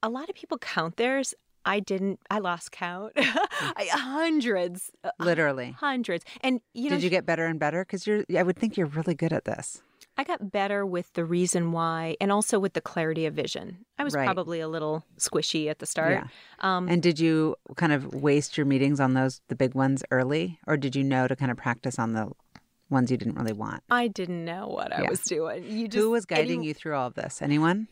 [0.02, 1.34] a lot of people count theirs.
[1.64, 2.20] I didn't.
[2.30, 3.12] I lost count.
[3.16, 5.72] I, hundreds, uh, Literally.
[5.80, 6.24] hundreds.
[6.42, 7.84] And you know, Did you get better and better?
[7.84, 9.82] Because you're, I would think you're really good at this.
[10.18, 13.84] I got better with the reason why, and also with the clarity of vision.
[13.98, 14.24] I was Right.
[14.24, 16.12] probably a little squishy at the start.
[16.12, 16.26] Yeah.
[16.60, 20.58] Um, And did you kind of waste your meetings on those, the big ones early?
[20.66, 22.30] Or did you know to kind of practice on the
[22.88, 23.82] ones you didn't really want?
[23.90, 25.64] I didn't know what I was doing.
[25.70, 27.42] You just Who was guiding any- you through all of this?
[27.42, 27.88] Anyone?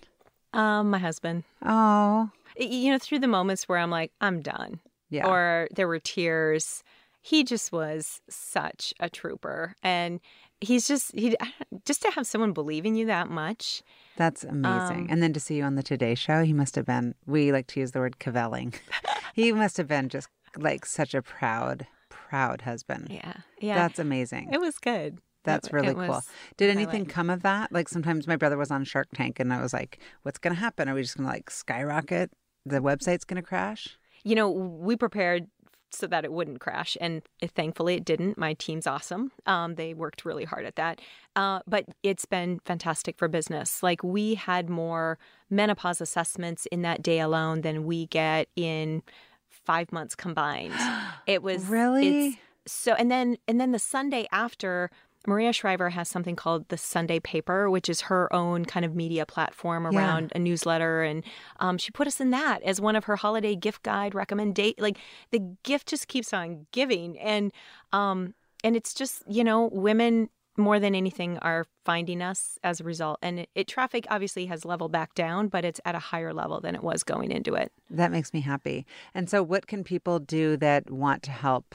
[0.55, 1.45] Um, my husband.
[1.63, 4.81] Oh, You know, through the moments where I'm like, I'm done.
[5.11, 5.27] yeah.
[5.29, 6.83] or there were tears.
[7.21, 10.21] He just was such a trooper, and
[10.65, 11.37] he's just he
[11.85, 13.83] just to have someone believe in you that much.
[14.17, 15.03] That's amazing.
[15.03, 17.53] Um, and then to see you on the Today Show, he must have been, we
[17.53, 18.75] like to use the word kvelling.
[19.35, 23.09] he must have been just like such a proud, proud husband.
[23.11, 24.51] Yeah, yeah, That's amazing.
[24.53, 25.19] it was good.
[25.45, 26.23] That's really cool.
[26.57, 27.71] Did anything come of that?
[27.71, 30.61] Like sometimes my brother was on Shark Tank and I was like, what's going to
[30.61, 30.89] happen?
[30.89, 32.31] Are we just going to like skyrocket?
[32.65, 33.99] The website's going to crash?
[34.23, 35.49] You know, we prepared
[35.95, 37.23] so that it wouldn't crash, and
[37.55, 38.37] thankfully it didn't.
[38.37, 39.33] My team's awesome.
[39.47, 41.01] Um, they worked really hard at that.
[41.37, 43.83] Uh, but it's been fantastic for business.
[43.83, 45.19] Like we had more
[45.51, 49.03] menopause assessments in that day alone than we get in
[49.49, 50.75] five months combined.
[51.27, 52.09] It was Really?
[52.29, 52.35] it's-
[52.67, 54.91] so and then and then the Sunday after
[55.27, 59.25] Maria Shriver has something called the Sunday Paper, which is her own kind of media
[59.27, 59.99] platform Yeah.
[59.99, 61.25] around a newsletter, and
[61.61, 64.77] um, she put us in that as one of her holiday gift guide recommendation.
[64.79, 64.99] Like
[65.31, 67.53] the gift just keeps on giving, and
[67.93, 72.85] um, and it's just you know women more than anything are finding us as a
[72.85, 76.33] result, and it, it traffic obviously has leveled back down, but it's at a higher
[76.33, 77.73] level than it was going into it.
[77.91, 78.87] That makes me happy.
[79.15, 81.75] And so, what can people do that want to help?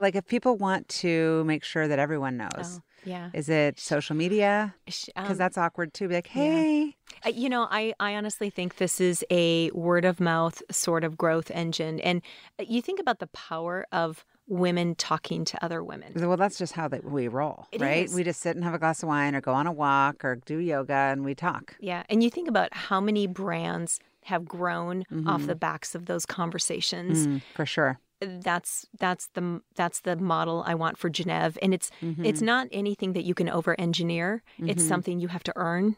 [0.00, 4.74] Like, if people want to make sure that everyone knows, yeah, is it social media?
[4.86, 6.08] Because um, that's awkward too.
[6.08, 10.20] Be like, hey, Uh, You know, I, I honestly think this is a word of
[10.20, 12.00] mouth sort of growth engine.
[12.00, 12.22] And
[12.58, 16.12] uh, you think about the power of women talking to other women.
[16.16, 18.04] well, that's just how that we roll, It right?
[18.06, 18.14] is.
[18.14, 20.36] We just sit and have a glass of wine, or go on a walk, or
[20.36, 21.76] do yoga, and we talk.
[21.78, 22.02] Yeah.
[22.08, 25.46] And you think about how many brands have grown off Mhm.
[25.46, 27.26] the backs of those conversations.
[27.26, 27.98] Mm, for sure.
[28.20, 31.56] That's that's the that's the model I want for Gennev.
[31.62, 32.24] And it's Mm-hmm.
[32.24, 34.42] it's not anything that you can over engineer.
[34.58, 34.88] It's Mhm.
[34.88, 35.96] something you have to earn.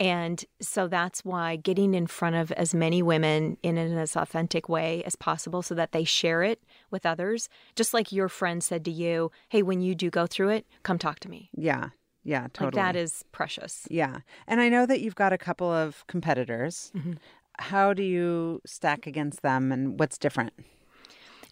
[0.00, 4.68] And so that's why getting in front of as many women in an as authentic
[4.68, 7.48] way as possible so that they share it with others.
[7.74, 10.98] Just like your friend said to you, hey, when you do go through it, come
[10.98, 11.50] talk to me.
[11.52, 11.88] Yeah.
[12.22, 12.46] Yeah.
[12.52, 12.66] Totally.
[12.66, 13.88] Like that is precious.
[13.90, 14.20] Yeah.
[14.46, 16.92] And I know that you've got a couple of competitors.
[16.94, 17.18] Mhm.
[17.58, 20.52] How do you stack against them and what's different?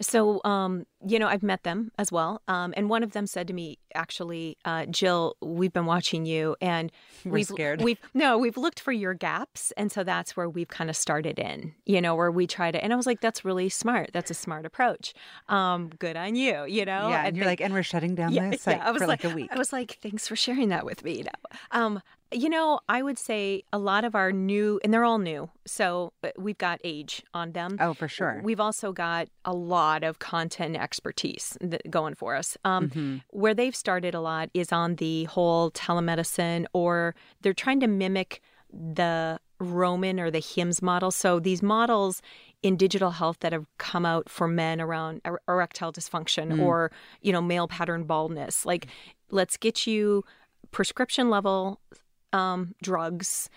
[0.01, 2.43] So, um, you know, I've met them as well.
[2.49, 6.57] Um, and one of them said to me, actually, uh, Jill, we've been watching you
[6.61, 6.93] and
[7.25, 7.83] We're we've, scared.
[7.83, 11.39] We've no, we've looked for your gaps, and so that's where we've kind of started
[11.39, 11.75] in.
[11.87, 12.83] You know, where we try to.
[12.83, 14.11] And I was like, that's really smart.
[14.13, 15.15] That's a smart approach.
[15.49, 16.65] Um, good on you.
[16.67, 17.09] You know.
[17.09, 17.27] yeah.
[17.27, 19.07] And you're they- like, and we're shutting down yeah, the site yeah, I was for
[19.07, 19.51] like, like, a week.
[19.53, 21.19] I was like, thanks for sharing that with me.
[21.19, 22.03] You know, um,
[22.33, 26.13] you know, I would say a lot of our new, and they're all new, so
[26.37, 27.77] we've got age on them.
[27.81, 28.41] oh, for sure.
[28.43, 31.57] We've also got a lot of content expertise
[31.89, 32.57] going for us.
[32.65, 33.23] Um, Mhm.
[33.31, 38.41] Where they've started a lot is on the whole telemedicine, or they're trying to mimic
[38.73, 41.11] the Roman or the Hims model.
[41.11, 42.21] So these models
[42.63, 46.61] in digital health that have come out for men around er- erectile dysfunction Mm.
[46.63, 46.91] or
[47.23, 48.67] you know male pattern baldness.
[48.67, 48.87] Like,
[49.31, 50.25] let's get you
[50.73, 51.81] prescription level
[52.33, 53.49] um, drugs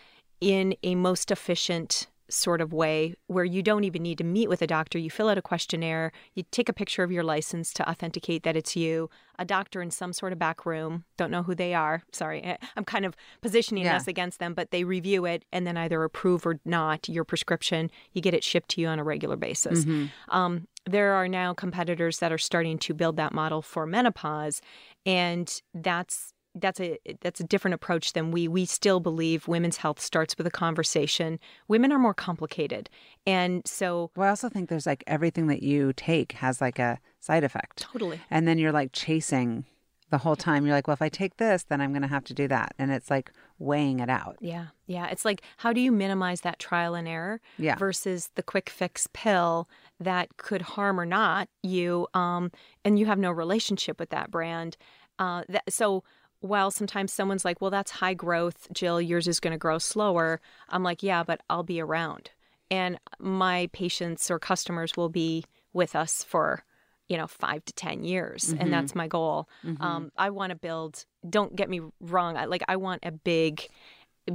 [0.42, 4.62] in a most efficient sort of way where you don't even need to meet with
[4.62, 5.00] a doctor.
[5.00, 8.56] You fill out a questionnaire, you take a picture of your license to authenticate that
[8.56, 9.10] it's you.
[9.40, 12.04] A doctor in some sort of back room, don't know who they are.
[12.12, 13.96] Sorry, I- I'm kind of positioning Yeah.
[13.96, 17.90] us against them, but they review it and then either approve or not your prescription.
[18.14, 19.84] You get it shipped to you on a regular basis.
[19.86, 20.12] Mhm.
[20.28, 24.62] Um, there are now competitors that are starting to build that model for menopause,
[25.04, 30.00] and that's that's a that's a different approach than we we still believe women's health
[30.00, 31.40] starts with a conversation.
[31.68, 32.90] Women are more complicated,
[33.28, 37.00] and so Well, I also think there's like everything that you take has like a
[37.20, 37.80] side effect.
[37.82, 39.66] totally And then you're like chasing
[40.10, 40.66] the whole time.
[40.66, 42.74] You're like, well, if I take this, then I'm going to have to do that.
[42.80, 44.38] And it's like weighing it out.
[44.40, 47.76] yeah yeah it's like how do you minimize that trial and error Yeah.
[47.76, 49.68] versus the quick fix pill
[50.00, 52.52] that could harm or not you um
[52.86, 54.78] and you have no relationship with that brand
[55.20, 56.04] uh that so
[56.42, 60.40] while sometimes someone's like well that's high growth jill yours is going to grow slower
[60.70, 62.32] i'm like yeah but i'll be around
[62.72, 66.64] and my patients or customers will be with us for
[67.08, 68.62] you know five to ten years Mhm.
[68.62, 69.82] and that's my goal Mhm.
[69.82, 73.68] um, i want to build don't get me wrong I, like i want a big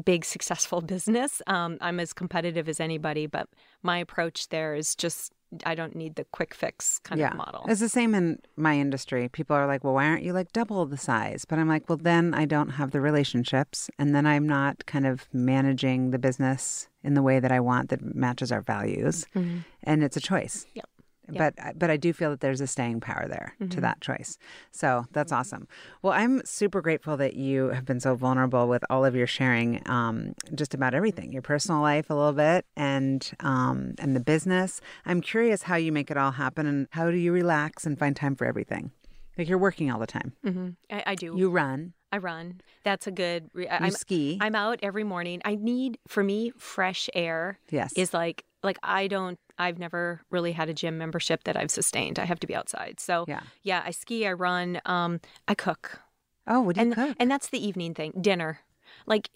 [0.04, 3.48] big successful business um, i'm as competitive as anybody but
[3.82, 5.32] my approach there is just
[5.66, 7.30] i don't need the quick fix kind yeah.
[7.30, 9.28] of model It's the same in my industry.
[9.28, 11.44] People are like, well, why aren't you like double the size?
[11.44, 13.90] But I'm like, well, then I don't have the relationships.
[13.98, 17.88] And then I'm not kind of managing the business in the way that I want
[17.90, 19.26] that matches our values.
[19.34, 19.64] Mhm.
[19.82, 20.66] And it's a choice.
[20.74, 20.88] Yep.
[21.28, 23.80] But but I do feel that there's a staying power there to Mhm.
[23.80, 24.38] that choice.
[24.72, 25.66] So that's awesome.
[26.02, 29.80] Well, I'm super grateful that you have been so vulnerable with all of your sharing,
[29.88, 34.80] um, just about everything, your personal life a little bit, and um, and the business.
[35.06, 38.14] I'm curious how you make it all happen, and how do you relax and find
[38.14, 38.90] time for everything?
[39.38, 40.32] Like you're working all the time.
[40.44, 41.34] hmm I, I do.
[41.36, 41.92] You run.
[42.12, 42.60] I run.
[42.84, 43.50] That's a good.
[43.54, 44.38] Re- You I'm ski.
[44.40, 45.42] I'm out every morning.
[45.44, 47.92] I need for me fresh air yes.
[47.96, 49.38] is like like I don't.
[49.58, 52.18] I've never really had a gym membership that I've sustained.
[52.18, 53.00] I have to be outside.
[53.00, 53.40] So yeah.
[53.62, 54.26] yeah, I ski.
[54.26, 54.80] I run.
[54.84, 56.00] Um, I cook.
[56.46, 57.16] Oh, what do you and cook?
[57.18, 58.60] and that's the evening thing dinner
[59.06, 59.30] like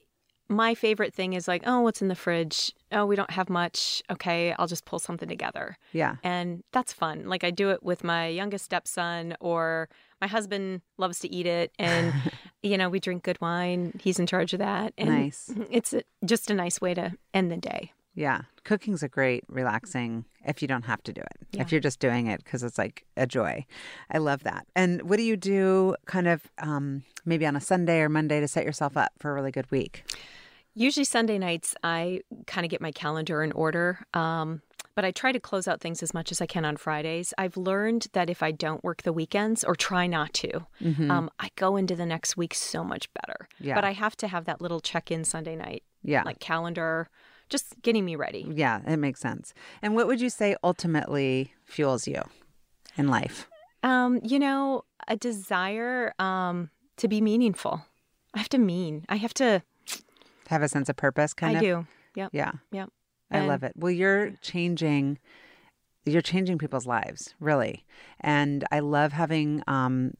[0.50, 4.02] my favorite thing is like oh what's in the fridge oh we don't have much
[4.10, 6.16] okay i'll just pull something together yeah.
[6.22, 9.88] and that's fun like i do it with my youngest stepson or
[10.20, 12.14] my husband loves to eat it and
[12.62, 15.52] you know we drink good wine he's in charge of that and Nice.
[15.70, 18.42] it's a, just a nice way to end the day Yeah.
[18.64, 21.46] Cooking's a great relaxing if you don't have to do it.
[21.52, 21.62] Yeah.
[21.62, 23.64] If you're just doing it because it's like a joy.
[24.10, 24.66] I love that.
[24.74, 28.48] And what do you do kind of um, maybe on a Sunday or Monday to
[28.48, 30.02] set yourself up for a really good week?
[30.74, 34.00] Usually Sunday nights, I kind of get my calendar in order.
[34.14, 34.62] Um,
[34.96, 37.32] but I try to close out things as much as I can on Fridays.
[37.38, 41.08] I've learned that if I don't work the weekends or try not to, Mhm.
[41.08, 43.48] um, I go into the next week so much better.
[43.60, 43.76] Yeah.
[43.76, 46.24] But I have to have that little check in Sunday night, yeah.
[46.24, 47.08] like calendar,
[47.48, 48.46] just getting me ready.
[48.54, 49.54] yeah, it makes sense.
[49.82, 52.22] And what would you say ultimately fuels you
[52.96, 53.48] in life?
[53.82, 57.84] Um, you know, a desire um, to be meaningful.
[58.34, 59.04] I have to mean.
[59.08, 59.62] I have to.
[60.48, 61.62] Have a sense of purpose kind I of?
[61.64, 61.86] do.
[62.16, 62.30] Yep.
[62.32, 62.52] Yeah.
[62.72, 62.88] Yep.
[63.30, 63.72] I And- love it.
[63.76, 65.18] Well, you're changing
[66.04, 67.84] you're changing people's lives, really.
[68.20, 70.14] And I love having um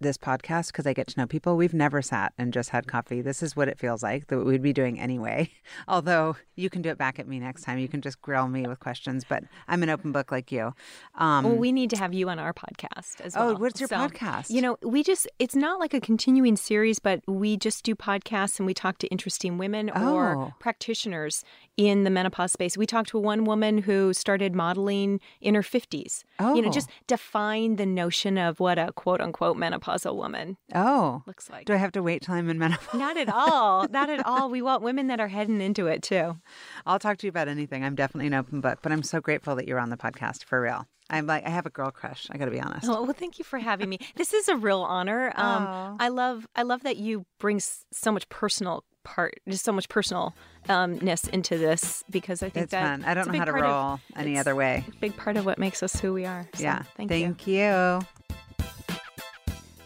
[0.00, 1.56] this podcast because I get to know people.
[1.56, 3.20] We've never sat and just had coffee.
[3.22, 5.50] This is what it feels like that we'd be doing anyway.
[5.88, 7.78] Although you can do it back at me next time.
[7.78, 10.74] You can just grill me with questions, but I'm an open book like you.
[11.16, 13.50] Um, Well, we need to have you on our podcast as well.
[13.50, 14.50] oh, what's your So, podcast?
[14.50, 18.58] You know, we just, it's not like a continuing series, but we just do podcasts
[18.58, 20.14] and we talk to interesting women Oh.
[20.14, 21.44] or practitioners
[21.76, 22.76] in the menopause space.
[22.76, 26.24] We talked to one woman who started modeling in her 50s.
[26.38, 29.56] oh, You know, just define the notion of what a quote unquote
[29.90, 31.22] menopausal woman oh.
[31.26, 31.66] looks like.
[31.66, 32.94] Do I have to wait till I'm in menopause?
[32.98, 33.86] Not at all.
[33.88, 34.50] Not at all.
[34.60, 36.36] We want women that are heading into it too.
[36.84, 37.84] I'll talk to you about anything.
[37.84, 40.60] I'm definitely an open book, but I'm so grateful that you're on the podcast for
[40.60, 40.86] real.
[41.08, 42.26] I'm like, I have a girl crush.
[42.30, 42.88] I got to be honest.
[42.88, 43.98] Oh, well, thank you for having me.
[44.16, 45.32] This is a real honor.
[45.36, 45.96] Um.
[46.00, 51.28] I love, I love that you bring so much personal part, just so much personalness
[51.28, 53.04] into this because I think It's that fun.
[53.04, 54.84] I don't know how to part of- roll any other way.
[54.86, 56.48] a Big part of what makes us who we are.
[56.54, 56.82] So, yeah.
[56.96, 57.20] thank, you.
[57.20, 58.00] Thank you.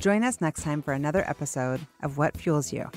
[0.00, 2.88] Join us next time for another episode of What Fuels You.